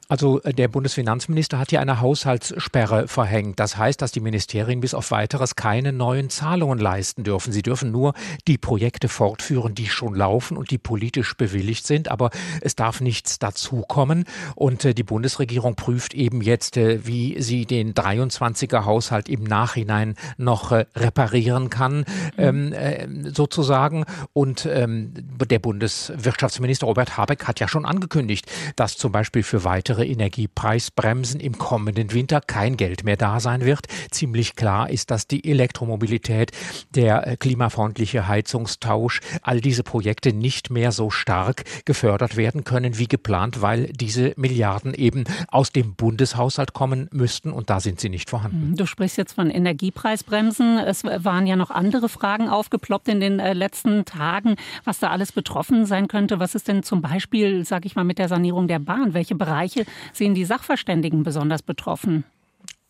Also 0.07 0.41
äh, 0.43 0.53
der 0.53 0.67
Bundesfinanzminister 0.67 1.59
hat 1.59 1.69
hier 1.69 1.81
eine 1.81 1.99
Haushaltssperre 1.99 3.07
verhängt. 3.07 3.59
Das 3.59 3.77
heißt, 3.77 4.01
dass 4.01 4.11
die 4.11 4.19
Ministerien 4.19 4.79
bis 4.79 4.93
auf 4.93 5.11
weiteres 5.11 5.55
keine 5.55 5.91
neuen 5.91 6.29
Zahlungen 6.29 6.79
leisten 6.79 7.23
dürfen. 7.23 7.51
Sie 7.51 7.61
dürfen 7.61 7.91
nur 7.91 8.13
die 8.47 8.57
Projekte 8.57 9.09
fortführen, 9.09 9.75
die 9.75 9.87
schon 9.87 10.15
laufen 10.15 10.57
und 10.57 10.71
die 10.71 10.77
politisch 10.77 11.35
bewilligt 11.35 11.85
sind, 11.85 12.09
aber 12.09 12.29
es 12.61 12.75
darf 12.75 13.01
nichts 13.01 13.39
dazukommen. 13.39 14.25
Und 14.55 14.85
äh, 14.85 14.93
die 14.93 15.03
Bundesregierung 15.03 15.75
prüft 15.75 16.13
eben 16.13 16.41
jetzt, 16.41 16.77
äh, 16.77 17.05
wie 17.05 17.41
sie 17.41 17.65
den 17.65 17.93
23er 17.93 18.85
Haushalt 18.85 19.27
im 19.27 19.43
Nachhinein 19.43 20.15
noch 20.37 20.71
reparieren 20.71 21.69
kann, 21.69 22.05
mhm. 22.37 22.73
ähm, 22.77 23.33
sozusagen. 23.33 24.05
Und 24.33 24.65
ähm, 24.71 25.13
der 25.15 25.59
Bundeswirtschaftsminister 25.59 26.87
Robert 26.87 27.17
Habeck 27.17 27.45
hat 27.45 27.59
ja 27.59 27.67
schon 27.67 27.85
angekündigt, 27.85 28.45
dass 28.75 28.97
zum 28.97 29.11
Beispiel 29.11 29.43
für 29.43 29.63
weitere 29.63 29.96
weitere 29.97 30.11
Energiepreisbremsen 30.11 31.39
im 31.39 31.57
kommenden 31.57 32.13
Winter 32.13 32.41
kein 32.41 32.77
Geld 32.77 33.03
mehr 33.03 33.17
da 33.17 33.39
sein 33.39 33.65
wird. 33.65 33.87
Ziemlich 34.11 34.55
klar 34.55 34.89
ist, 34.89 35.09
dass 35.09 35.27
die 35.27 35.49
Elektromobilität, 35.49 36.51
der 36.93 37.25
äh, 37.25 37.37
klimafreundliche 37.37 38.27
Heizungstausch, 38.27 39.21
all 39.41 39.59
diese 39.59 39.83
Projekte 39.83 40.33
nicht 40.33 40.69
mehr 40.69 40.91
so 40.91 41.09
stark 41.09 41.63
gefördert 41.85 42.37
werden 42.37 42.63
können 42.63 42.97
wie 42.97 43.07
geplant, 43.07 43.61
weil 43.61 43.87
diese 43.87 44.33
Milliarden 44.37 44.93
eben 44.93 45.23
aus 45.47 45.71
dem 45.71 45.95
Bundeshaushalt 45.95 46.73
kommen 46.73 47.09
müssten 47.11 47.51
und 47.51 47.69
da 47.69 47.79
sind 47.79 47.99
sie 47.99 48.09
nicht 48.09 48.29
vorhanden. 48.29 48.75
Du 48.75 48.85
sprichst 48.85 49.17
jetzt 49.17 49.33
von 49.33 49.49
Energiepreisbremsen. 49.49 50.77
Es 50.79 51.03
waren 51.03 51.47
ja 51.47 51.55
noch 51.55 51.71
andere 51.71 52.09
Fragen 52.09 52.49
aufgeploppt 52.49 53.07
in 53.07 53.19
den 53.19 53.39
äh, 53.39 53.53
letzten 53.53 54.05
Tagen, 54.05 54.55
was 54.83 54.99
da 54.99 55.09
alles 55.09 55.31
betroffen 55.31 55.85
sein 55.85 56.07
könnte. 56.07 56.39
Was 56.39 56.53
ist 56.53 56.67
denn 56.67 56.83
zum 56.83 57.01
Beispiel, 57.01 57.65
sage 57.65 57.87
ich 57.87 57.95
mal, 57.95 58.03
mit 58.03 58.19
der 58.19 58.27
Sanierung 58.27 58.67
der 58.67 58.79
Bahn? 58.79 59.13
Welche 59.13 59.35
Bereiche 59.35 59.86
sehen 60.13 60.33
die 60.33 60.45
Sachverständigen 60.45 61.23
besonders 61.23 61.61
betroffen? 61.61 62.23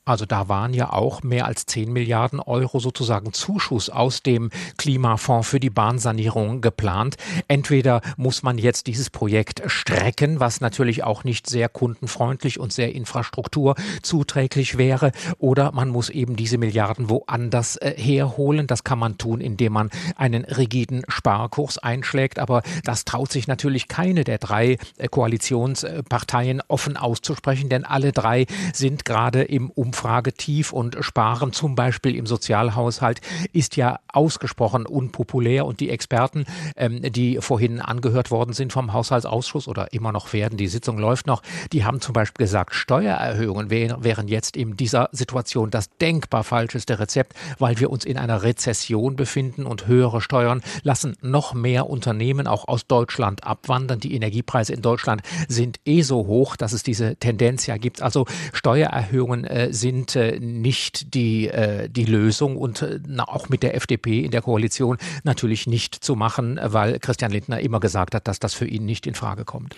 Also 0.07 0.25
da 0.25 0.47
waren 0.47 0.73
ja 0.73 0.93
auch 0.93 1.21
mehr 1.23 1.45
als 1.45 1.65
10 1.65 1.91
Milliarden 1.91 2.39
Euro 2.39 2.79
sozusagen 2.79 3.33
Zuschuss 3.33 3.89
aus 3.89 4.23
dem 4.23 4.49
Klimafonds 4.77 5.49
für 5.49 5.59
die 5.59 5.69
Bahnsanierung 5.69 6.61
geplant. 6.61 7.17
Entweder 7.47 8.01
muss 8.15 8.41
man 8.41 8.57
jetzt 8.57 8.87
dieses 8.87 9.09
Projekt 9.09 9.61
strecken, 9.65 10.39
was 10.39 10.61
natürlich 10.61 11.03
auch 11.03 11.23
nicht 11.23 11.49
sehr 11.49 11.67
kundenfreundlich 11.67 12.59
und 12.59 12.71
sehr 12.71 12.95
infrastrukturzuträglich 12.95 14.77
wäre, 14.77 15.11
oder 15.39 15.71
man 15.73 15.89
muss 15.89 16.09
eben 16.09 16.35
diese 16.35 16.57
Milliarden 16.57 17.09
woanders 17.09 17.75
äh, 17.77 17.93
herholen. 17.97 18.67
Das 18.67 18.83
kann 18.83 18.99
man 18.99 19.17
tun, 19.17 19.41
indem 19.41 19.73
man 19.73 19.89
einen 20.15 20.45
rigiden 20.45 21.03
Sparkurs 21.09 21.77
einschlägt. 21.77 22.39
Aber 22.39 22.63
das 22.83 23.03
traut 23.03 23.31
sich 23.31 23.47
natürlich 23.47 23.87
keine 23.89 24.23
der 24.23 24.37
drei 24.37 24.77
äh, 24.97 25.07
Koalitionsparteien 25.09 26.61
offen 26.67 26.95
auszusprechen, 26.95 27.67
denn 27.67 27.83
alle 27.83 28.13
drei 28.13 28.45
sind 28.73 29.03
gerade 29.03 29.43
im 29.43 29.69
Umfang 29.97 30.07
Umfragetief 30.07 30.73
und 30.73 30.95
Sparen 31.01 31.53
zum 31.53 31.73
Beispiel 31.75 32.15
im 32.15 32.27
Sozialhaushalt 32.27 33.19
ist 33.51 33.75
ja 33.77 33.99
ausgesprochen 34.07 34.85
unpopulär 34.85 35.65
und 35.65 35.79
die 35.79 35.89
Experten, 35.89 36.45
ähm, 36.75 37.01
die 37.01 37.39
vorhin 37.41 37.81
angehört 37.81 38.31
worden 38.31 38.53
sind 38.53 38.71
vom 38.71 38.93
Haushaltsausschuss 38.93 39.67
oder 39.67 39.91
immer 39.93 40.11
noch 40.11 40.33
werden, 40.33 40.55
die 40.57 40.67
Sitzung 40.67 40.97
läuft 40.97 41.25
noch, 41.25 41.41
die 41.73 41.83
haben 41.83 41.99
zum 41.99 42.13
Beispiel 42.13 42.45
gesagt, 42.45 42.75
Steuererhöhungen 42.75 43.69
wären 43.71 44.27
jetzt 44.27 44.55
in 44.55 44.77
dieser 44.77 45.09
Situation 45.11 45.71
das 45.71 45.89
denkbar 45.97 46.43
falscheste 46.43 46.99
Rezept, 46.99 47.33
weil 47.57 47.79
wir 47.79 47.89
uns 47.89 48.05
in 48.05 48.17
einer 48.17 48.43
Rezession 48.43 49.15
befinden 49.15 49.65
und 49.65 49.87
höhere 49.87 50.21
Steuern 50.21 50.61
lassen 50.83 51.17
noch 51.21 51.53
mehr 51.53 51.89
Unternehmen 51.89 52.47
auch 52.47 52.67
aus 52.67 52.87
Deutschland 52.87 53.43
abwandern. 53.43 53.99
Die 53.99 54.13
Energiepreise 54.13 54.73
in 54.73 54.81
Deutschland 54.81 55.21
sind 55.47 55.79
eh 55.85 56.03
so 56.03 56.27
hoch, 56.27 56.55
dass 56.55 56.71
es 56.71 56.83
diese 56.83 57.15
Tendenz 57.15 57.65
ja 57.65 57.77
gibt. 57.77 58.01
Also 58.01 58.25
Steuererhöhungen 58.53 59.43
äh, 59.43 59.73
sind 59.73 59.86
sind 59.87 60.15
äh, 60.15 60.39
nicht 60.39 61.13
die, 61.13 61.47
äh, 61.47 61.87
die 61.89 62.05
Lösung 62.05 62.57
und 62.57 62.81
äh, 62.81 62.99
auch 63.19 63.47
mit 63.49 63.63
der 63.63 63.75
FDP 63.75 64.19
in 64.25 64.31
der 64.31 64.41
Koalition 64.41 64.97
natürlich 65.23 65.65
nicht 65.65 65.95
zu 65.95 66.15
machen, 66.15 66.59
weil 66.61 66.99
Christian 66.99 67.31
Lindner 67.31 67.59
immer 67.61 67.79
gesagt 67.79 68.13
hat, 68.13 68.27
dass 68.27 68.39
das 68.39 68.53
für 68.53 68.67
ihn 68.67 68.85
nicht 68.85 69.07
in 69.07 69.15
Frage 69.15 69.45
kommt. 69.45 69.75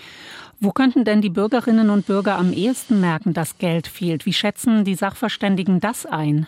Wo 0.59 0.71
könnten 0.71 1.05
denn 1.05 1.21
die 1.21 1.29
Bürgerinnen 1.29 1.89
und 1.89 2.07
Bürger 2.07 2.37
am 2.37 2.51
ehesten 2.51 2.99
merken, 2.99 3.33
dass 3.33 3.59
Geld 3.59 3.87
fehlt? 3.87 4.25
Wie 4.25 4.33
schätzen 4.33 4.83
die 4.83 4.95
Sachverständigen 4.95 5.79
das 5.79 6.05
ein? 6.05 6.47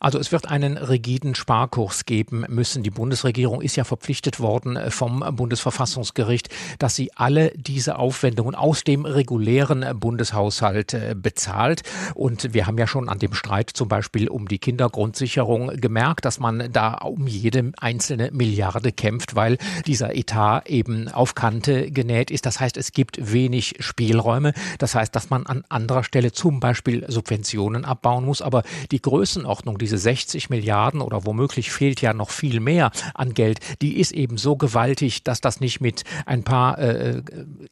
Also 0.00 0.18
es 0.18 0.32
wird 0.32 0.48
einen 0.48 0.76
rigiden 0.76 1.34
Sparkurs 1.34 2.04
geben 2.04 2.44
müssen. 2.48 2.82
Die 2.82 2.90
Bundesregierung 2.90 3.60
ist 3.62 3.76
ja 3.76 3.84
verpflichtet 3.84 4.40
worden 4.40 4.76
äh, 4.76 4.90
vom 4.90 5.20
Bundesverfassungsgericht, 5.36 6.48
dass 6.78 6.96
sie 6.96 7.10
alle 7.14 7.52
diese 7.56 7.98
Aufwendungen 7.98 8.54
aus 8.54 8.84
dem 8.84 9.04
regulären 9.04 9.84
Bundeshaushalt 9.98 10.94
äh, 10.94 11.14
bezahlt. 11.16 11.82
Und 12.14 12.54
wir 12.54 12.66
haben 12.66 12.78
ja 12.78 12.86
schon 12.86 13.08
an 13.08 13.18
dem 13.18 13.34
Streit 13.34 13.70
zum 13.70 13.88
Beispiel 13.88 14.28
um 14.28 14.48
die 14.48 14.58
Kindergrundsicherung 14.58 15.80
gemerkt, 15.80 16.24
dass 16.24 16.40
man 16.40 16.72
da 16.72 16.94
um 16.94 17.26
jede 17.26 17.72
einzelne 17.78 18.30
Milliarde 18.32 18.92
kämpft, 18.92 19.34
weil 19.34 19.58
dieser 19.86 20.14
Etat 20.14 20.62
eben 20.66 21.08
auf 21.08 21.34
Kante 21.34 21.90
genäht 21.90 22.30
ist. 22.30 22.46
Das 22.46 22.60
heißt, 22.60 22.76
es 22.76 22.92
gibt 22.92 23.32
wenig 23.32 23.76
Spielräume. 23.80 24.52
Das 24.78 24.94
heißt, 24.94 25.14
dass 25.14 25.30
man 25.30 25.46
an 25.46 25.64
anderer 25.68 26.04
Stelle 26.04 26.32
zum 26.32 26.60
Beispiel 26.60 27.04
Subventionen 27.08 27.84
abbauen 27.84 28.24
muss. 28.24 28.42
Aber 28.42 28.62
die 28.90 29.00
Größenordnung, 29.00 29.78
diese 29.82 29.98
60 29.98 30.48
Milliarden 30.48 31.00
oder 31.00 31.26
womöglich 31.26 31.70
fehlt 31.70 32.00
ja 32.00 32.14
noch 32.14 32.30
viel 32.30 32.60
mehr 32.60 32.90
an 33.14 33.34
Geld, 33.34 33.60
die 33.82 33.98
ist 33.98 34.12
eben 34.12 34.38
so 34.38 34.56
gewaltig, 34.56 35.24
dass 35.24 35.40
das 35.40 35.60
nicht 35.60 35.80
mit 35.80 36.04
ein 36.24 36.44
paar 36.44 36.78
äh, 36.78 37.22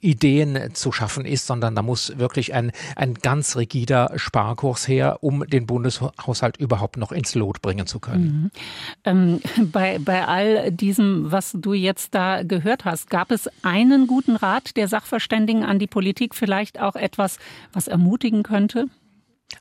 Ideen 0.00 0.74
zu 0.74 0.92
schaffen 0.92 1.24
ist, 1.24 1.46
sondern 1.46 1.74
da 1.74 1.82
muss 1.82 2.18
wirklich 2.18 2.52
ein, 2.52 2.72
ein 2.96 3.14
ganz 3.14 3.56
rigider 3.56 4.12
Sparkurs 4.16 4.88
her, 4.88 5.18
um 5.22 5.46
den 5.46 5.66
Bundeshaushalt 5.66 6.56
überhaupt 6.56 6.96
noch 6.96 7.12
ins 7.12 7.34
Lot 7.34 7.62
bringen 7.62 7.86
zu 7.86 8.00
können. 8.00 8.24
Mhm. 8.24 8.50
Ähm, 9.04 9.40
bei, 9.72 9.98
bei 9.98 10.26
all 10.26 10.72
diesem, 10.72 11.30
was 11.30 11.52
du 11.54 11.72
jetzt 11.72 12.14
da 12.14 12.42
gehört 12.42 12.84
hast, 12.84 13.08
gab 13.10 13.30
es 13.30 13.48
einen 13.62 14.06
guten 14.06 14.36
Rat 14.36 14.76
der 14.76 14.88
Sachverständigen 14.88 15.64
an 15.64 15.78
die 15.78 15.86
Politik, 15.86 16.34
vielleicht 16.34 16.80
auch 16.80 16.96
etwas, 16.96 17.38
was 17.72 17.88
ermutigen 17.88 18.42
könnte? 18.42 18.86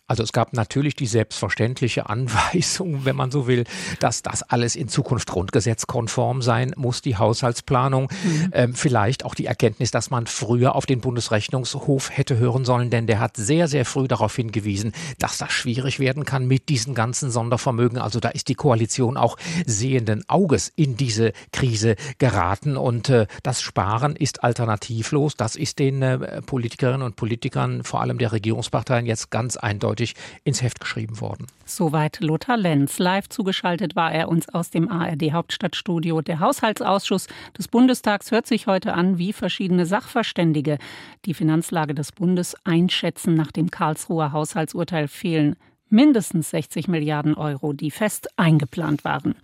Also 0.08 0.23
es 0.23 0.32
gab 0.32 0.54
natürlich 0.54 0.95
die 0.95 1.06
selbstverständliche 1.06 2.10
Anweisung, 2.10 3.06
wenn 3.06 3.15
man 3.15 3.32
so 3.32 3.47
will, 3.47 3.63
dass 3.99 4.21
das 4.21 4.43
alles 4.43 4.75
in 4.75 4.88
Zukunft 4.88 5.30
grundgesetzkonform 5.30 6.41
sein 6.41 6.73
muss, 6.75 7.02
die 7.02 7.17
Haushaltsplanung. 7.17 8.10
Mhm. 8.23 8.49
Ähm, 8.52 8.73
vielleicht 8.73 9.25
auch 9.25 9.36
die 9.36 9.45
Erkenntnis, 9.45 9.91
dass 9.91 10.10
man 10.10 10.28
früher 10.28 10.75
auf 10.75 10.86
den 10.86 11.02
Bundesrechnungshof 11.02 12.10
hätte 12.15 12.38
hören 12.38 12.65
sollen, 12.65 12.89
denn 12.89 13.08
der 13.08 13.19
hat 13.19 13.38
sehr, 13.38 13.67
sehr 13.67 13.86
früh 13.86 14.08
darauf 14.08 14.36
hingewiesen, 14.36 14.93
dass 15.19 15.38
das 15.38 15.52
schwierig 15.52 15.99
werden 15.99 16.25
kann 16.25 16.47
mit 16.47 16.69
diesen 16.69 16.95
ganzen 16.95 17.30
Sondervermögen. 17.30 17.99
Also 17.99 18.19
da 18.19 18.30
ist 18.30 18.47
die 18.47 18.56
Koalition 18.56 19.17
auch 19.17 19.38
sehenden 19.65 20.28
Auges 20.28 20.71
in 20.75 20.97
diese 20.97 21.34
Krise 21.52 21.95
geraten 22.17 22.78
und 22.78 23.10
äh, 23.10 23.28
das 23.43 23.62
Sparen 23.62 24.15
ist 24.15 24.43
alternativlos. 24.43 25.36
Das 25.36 25.56
ist 25.56 25.78
den 25.78 26.02
äh, 26.02 26.41
Politikerinnen 26.41 27.04
und 27.04 27.15
Politikern, 27.15 27.84
vor 27.84 28.02
allem 28.02 28.17
der 28.17 28.32
Regierungsparteien, 28.32 29.06
jetzt 29.06 29.30
ganz 29.30 29.56
eindeutig 29.56 29.79
eindeutig 29.80 30.15
ins 30.44 30.62
Heft 30.62 30.80
geschrieben 30.80 31.22
worden. 31.22 31.48
Soweit 31.65 32.20
Lothar 32.20 32.58
Lenz. 32.58 33.00
Live 33.00 33.30
zugeschaltet 33.30 33.96
war 33.96 34.12
er 34.12 34.28
uns 34.28 34.50
aus 34.50 34.70
dem 34.70 34.89
ARD 34.89 35.32
Hauptstadtstudio. 35.32 36.22
Der 36.22 36.39
Haushaltsausschuss 36.39 37.28
des 37.58 37.68
Bundestags 37.70 38.32
hört 38.32 38.46
sich 38.46 38.68
heute 38.68 38.94
an, 38.94 39.18
wie 39.18 39.32
verschiedene 39.32 39.86
Sachverständige 39.86 40.78
die 41.26 41.34
Finanzlage 41.34 41.94
des 41.94 42.12
Bundes 42.12 42.56
einschätzen. 42.65 43.36
Nach 43.36 43.52
dem 43.52 43.72
Karlsruher 43.72 44.34
Haushaltsurteil 44.34 45.08
fehlen 45.08 45.56
mindestens 45.89 46.52
60 46.52 46.88
Milliarden 46.88 47.34
Euro, 47.36 47.74
die 47.74 47.89
fest 47.89 48.28
eingeplant 48.38 49.04
waren. 49.06 49.36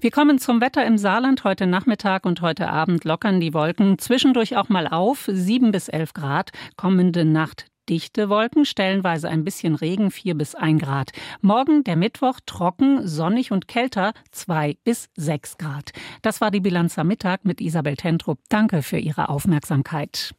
Wir 0.00 0.10
kommen 0.10 0.38
zum 0.38 0.60
Wetter 0.60 0.84
im 0.84 0.98
Saarland. 0.98 1.44
Heute 1.44 1.66
Nachmittag 1.66 2.26
und 2.26 2.42
heute 2.42 2.68
Abend 2.68 3.04
lockern 3.04 3.40
die 3.40 3.54
Wolken 3.54 3.98
zwischendurch 3.98 4.56
auch 4.56 4.68
mal 4.68 4.88
auf. 4.88 5.28
7 5.32 5.70
bis 5.70 5.88
11 5.88 6.12
Grad. 6.12 6.50
Kommende 6.76 7.24
Nacht 7.24 7.66
dichte 7.88 8.28
Wolken, 8.28 8.64
stellenweise 8.64 9.28
ein 9.28 9.44
bisschen 9.44 9.74
Regen, 9.74 10.10
4 10.10 10.34
bis 10.34 10.54
1 10.54 10.82
Grad. 10.82 11.12
Morgen, 11.40 11.84
der 11.84 11.96
Mittwoch, 11.96 12.40
trocken, 12.44 13.06
sonnig 13.06 13.52
und 13.52 13.68
kälter, 13.68 14.12
2 14.32 14.76
bis 14.84 15.08
6 15.16 15.58
Grad. 15.58 15.92
Das 16.22 16.40
war 16.40 16.50
die 16.50 16.60
Bilanz 16.60 16.98
am 16.98 17.08
Mittag 17.08 17.44
mit 17.44 17.60
Isabel 17.60 17.96
Tentrup. 17.96 18.38
Danke 18.48 18.82
für 18.82 18.98
Ihre 18.98 19.28
Aufmerksamkeit. 19.28 20.34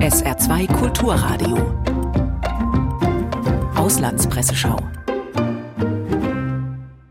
SR2 0.00 0.72
Kulturradio. 0.72 1.56
Auslandspresseschau. 3.74 4.78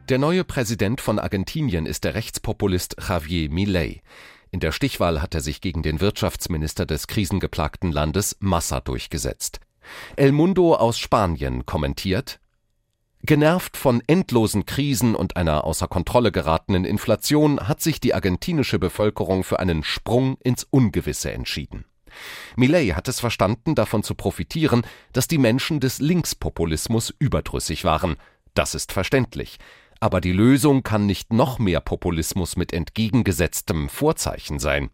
Der 0.09 0.19
neue 0.19 0.45
Präsident 0.45 1.01
von 1.01 1.19
Argentinien 1.19 1.85
ist 1.85 2.05
der 2.05 2.15
Rechtspopulist 2.15 2.95
Javier 3.09 3.49
Milei. 3.49 4.01
In 4.51 4.59
der 4.59 4.71
Stichwahl 4.71 5.21
hat 5.21 5.35
er 5.35 5.41
sich 5.41 5.61
gegen 5.61 5.83
den 5.83 5.99
Wirtschaftsminister 5.99 6.85
des 6.85 7.07
krisengeplagten 7.07 7.91
Landes 7.91 8.37
Massa 8.39 8.79
durchgesetzt. 8.79 9.59
El 10.15 10.31
Mundo 10.31 10.75
aus 10.75 10.99
Spanien 10.99 11.65
kommentiert 11.65 12.39
Genervt 13.23 13.75
von 13.75 14.01
endlosen 14.07 14.65
Krisen 14.65 15.15
und 15.15 15.35
einer 15.37 15.63
außer 15.63 15.87
Kontrolle 15.87 16.31
geratenen 16.31 16.85
Inflation 16.85 17.67
hat 17.67 17.81
sich 17.81 17.99
die 17.99 18.13
argentinische 18.13 18.79
Bevölkerung 18.79 19.43
für 19.43 19.59
einen 19.59 19.83
Sprung 19.83 20.37
ins 20.43 20.65
Ungewisse 20.69 21.31
entschieden. 21.31 21.85
Millet 22.55 22.95
hat 22.95 23.07
es 23.07 23.19
verstanden, 23.19 23.75
davon 23.75 24.03
zu 24.03 24.15
profitieren, 24.15 24.85
dass 25.13 25.27
die 25.27 25.39
Menschen 25.39 25.79
des 25.79 25.99
Linkspopulismus 25.99 27.13
überdrüssig 27.19 27.83
waren. 27.83 28.15
Das 28.53 28.75
ist 28.75 28.91
verständlich. 28.91 29.57
Aber 29.99 30.21
die 30.21 30.31
Lösung 30.31 30.83
kann 30.83 31.05
nicht 31.05 31.33
noch 31.33 31.59
mehr 31.59 31.79
Populismus 31.79 32.55
mit 32.55 32.73
entgegengesetztem 32.73 33.89
Vorzeichen 33.89 34.59
sein. 34.59 34.89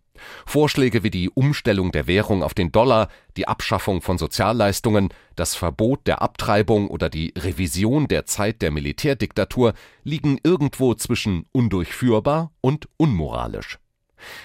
Vorschläge 0.46 1.04
wie 1.04 1.10
die 1.10 1.30
Umstellung 1.30 1.92
der 1.92 2.08
Währung 2.08 2.44
auf 2.44 2.54
den 2.54 2.72
Dollar, 2.72 3.10
die 3.36 3.48
Abschaffung 3.48 4.02
von 4.02 4.18
Sozialleistungen, 4.18 5.10
das 5.36 5.56
Verbot 5.56 6.08
der 6.08 6.22
Abtreibung 6.22 6.88
oder 6.88 7.10
die 7.10 7.34
Revision 7.38 8.08
der 8.08 8.26
Zeit 8.26 8.62
der 8.62 8.72
Militärdiktatur 8.72 9.74
liegen 10.04 10.39
irgendwo 10.44 10.94
zwischen 10.94 11.46
undurchführbar 11.52 12.52
und 12.62 12.88
unmoralisch. 12.98 13.80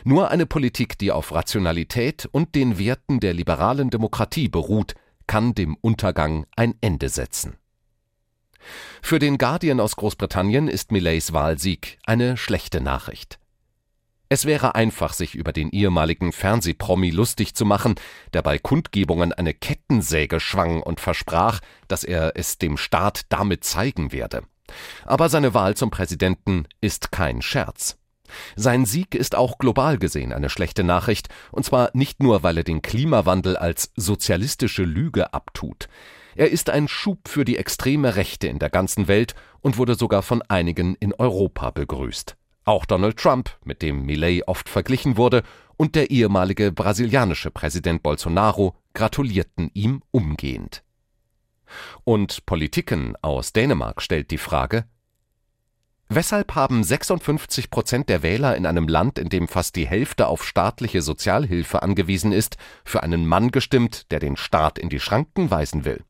Nur 0.04 0.30
eine 0.30 0.46
Politik, 0.46 0.98
die 0.98 1.12
auf 1.12 1.32
Rationalität 1.32 2.28
und 2.32 2.54
den 2.54 2.78
Werten 2.78 3.20
der 3.20 3.34
liberalen 3.34 3.90
Demokratie 3.90 4.48
beruht, 4.48 4.94
kann 5.26 5.54
dem 5.54 5.76
Untergang 5.80 6.46
ein 6.56 6.74
Ende 6.80 7.10
setzen. 7.10 7.58
Für 9.02 9.18
den 9.18 9.38
Guardian 9.38 9.80
aus 9.80 9.96
Großbritannien 9.96 10.68
ist 10.68 10.92
Millets 10.92 11.32
Wahlsieg 11.32 11.98
eine 12.04 12.36
schlechte 12.36 12.80
Nachricht. 12.80 13.38
Es 14.30 14.44
wäre 14.44 14.74
einfach, 14.74 15.14
sich 15.14 15.34
über 15.34 15.52
den 15.52 15.70
ehemaligen 15.70 16.32
Fernsehpromi 16.32 17.10
lustig 17.10 17.54
zu 17.54 17.64
machen, 17.64 17.94
der 18.34 18.42
bei 18.42 18.58
Kundgebungen 18.58 19.32
eine 19.32 19.54
Kettensäge 19.54 20.38
schwang 20.38 20.82
und 20.82 21.00
versprach, 21.00 21.60
dass 21.88 22.04
er 22.04 22.32
es 22.34 22.58
dem 22.58 22.76
Staat 22.76 23.22
damit 23.30 23.64
zeigen 23.64 24.12
werde. 24.12 24.42
Aber 25.06 25.30
seine 25.30 25.54
Wahl 25.54 25.76
zum 25.76 25.90
Präsidenten 25.90 26.66
ist 26.82 27.10
kein 27.10 27.40
Scherz. 27.40 27.96
Sein 28.56 28.84
Sieg 28.84 29.14
ist 29.14 29.34
auch 29.34 29.56
global 29.56 29.96
gesehen 29.96 30.34
eine 30.34 30.50
schlechte 30.50 30.84
Nachricht, 30.84 31.28
und 31.50 31.64
zwar 31.64 31.90
nicht 31.94 32.22
nur, 32.22 32.42
weil 32.42 32.58
er 32.58 32.64
den 32.64 32.82
Klimawandel 32.82 33.56
als 33.56 33.92
sozialistische 33.96 34.84
Lüge 34.84 35.32
abtut. 35.32 35.88
Er 36.38 36.52
ist 36.52 36.70
ein 36.70 36.86
Schub 36.86 37.26
für 37.26 37.44
die 37.44 37.56
extreme 37.56 38.14
Rechte 38.14 38.46
in 38.46 38.60
der 38.60 38.70
ganzen 38.70 39.08
Welt 39.08 39.34
und 39.60 39.76
wurde 39.76 39.96
sogar 39.96 40.22
von 40.22 40.40
einigen 40.42 40.94
in 40.94 41.12
Europa 41.12 41.72
begrüßt. 41.72 42.36
Auch 42.64 42.86
Donald 42.86 43.16
Trump, 43.16 43.50
mit 43.64 43.82
dem 43.82 44.06
Millet 44.06 44.46
oft 44.46 44.68
verglichen 44.68 45.16
wurde, 45.16 45.42
und 45.76 45.96
der 45.96 46.12
ehemalige 46.12 46.70
brasilianische 46.70 47.50
Präsident 47.50 48.04
Bolsonaro 48.04 48.76
gratulierten 48.94 49.72
ihm 49.74 50.00
umgehend. 50.12 50.84
Und 52.04 52.46
Politiken 52.46 53.16
aus 53.20 53.52
Dänemark 53.52 54.00
stellt 54.00 54.30
die 54.30 54.38
Frage, 54.38 54.84
Weshalb 56.08 56.54
haben 56.54 56.84
56 56.84 57.68
Prozent 57.68 58.08
der 58.08 58.22
Wähler 58.22 58.56
in 58.56 58.64
einem 58.64 58.86
Land, 58.86 59.18
in 59.18 59.28
dem 59.28 59.48
fast 59.48 59.74
die 59.74 59.88
Hälfte 59.88 60.28
auf 60.28 60.44
staatliche 60.44 61.02
Sozialhilfe 61.02 61.82
angewiesen 61.82 62.30
ist, 62.30 62.58
für 62.84 63.02
einen 63.02 63.26
Mann 63.26 63.50
gestimmt, 63.50 64.12
der 64.12 64.20
den 64.20 64.36
Staat 64.36 64.78
in 64.78 64.88
die 64.88 65.00
Schranken 65.00 65.50
weisen 65.50 65.84
will? 65.84 66.04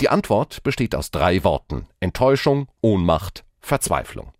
Die 0.00 0.08
Antwort 0.08 0.62
besteht 0.62 0.94
aus 0.94 1.10
drei 1.10 1.44
Worten 1.44 1.86
Enttäuschung, 2.00 2.68
Ohnmacht, 2.80 3.44
Verzweiflung. 3.60 4.32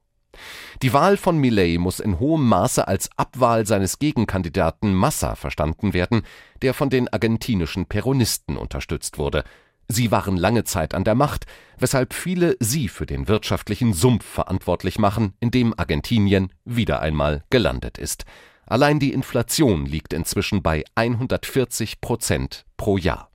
Die 0.82 0.92
Wahl 0.92 1.16
von 1.16 1.38
Millet 1.38 1.78
muss 1.78 2.00
in 2.00 2.18
hohem 2.18 2.48
Maße 2.48 2.88
als 2.88 3.10
Abwahl 3.16 3.66
seines 3.66 3.98
Gegenkandidaten 3.98 4.94
Massa 4.94 5.34
verstanden 5.34 5.92
werden, 5.92 6.22
der 6.62 6.74
von 6.74 6.90
den 6.90 7.12
argentinischen 7.12 7.86
Peronisten 7.86 8.56
unterstützt 8.56 9.18
wurde. 9.18 9.44
Sie 9.88 10.10
waren 10.10 10.36
lange 10.36 10.64
Zeit 10.64 10.94
an 10.94 11.04
der 11.04 11.14
Macht, 11.14 11.44
weshalb 11.78 12.14
viele 12.14 12.56
sie 12.60 12.88
für 12.88 13.04
den 13.04 13.28
wirtschaftlichen 13.28 13.92
Sumpf 13.92 14.24
verantwortlich 14.24 14.98
machen, 14.98 15.34
in 15.40 15.50
dem 15.50 15.78
Argentinien 15.78 16.52
wieder 16.64 17.00
einmal 17.00 17.44
gelandet 17.50 17.98
ist. 17.98 18.24
Allein 18.64 19.00
die 19.00 19.12
Inflation 19.12 19.84
liegt 19.86 20.12
inzwischen 20.12 20.62
bei 20.62 20.84
140 20.94 22.00
Prozent 22.00 22.64
pro 22.76 22.96
Jahr. 22.96 23.31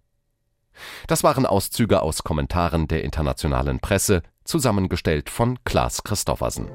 Das 1.07 1.23
waren 1.23 1.45
Auszüge 1.45 2.01
aus 2.01 2.23
Kommentaren 2.23 2.87
der 2.87 3.03
internationalen 3.03 3.79
Presse, 3.79 4.23
zusammengestellt 4.43 5.29
von 5.29 5.59
Klaas 5.63 6.03
Christoffersen. 6.03 6.65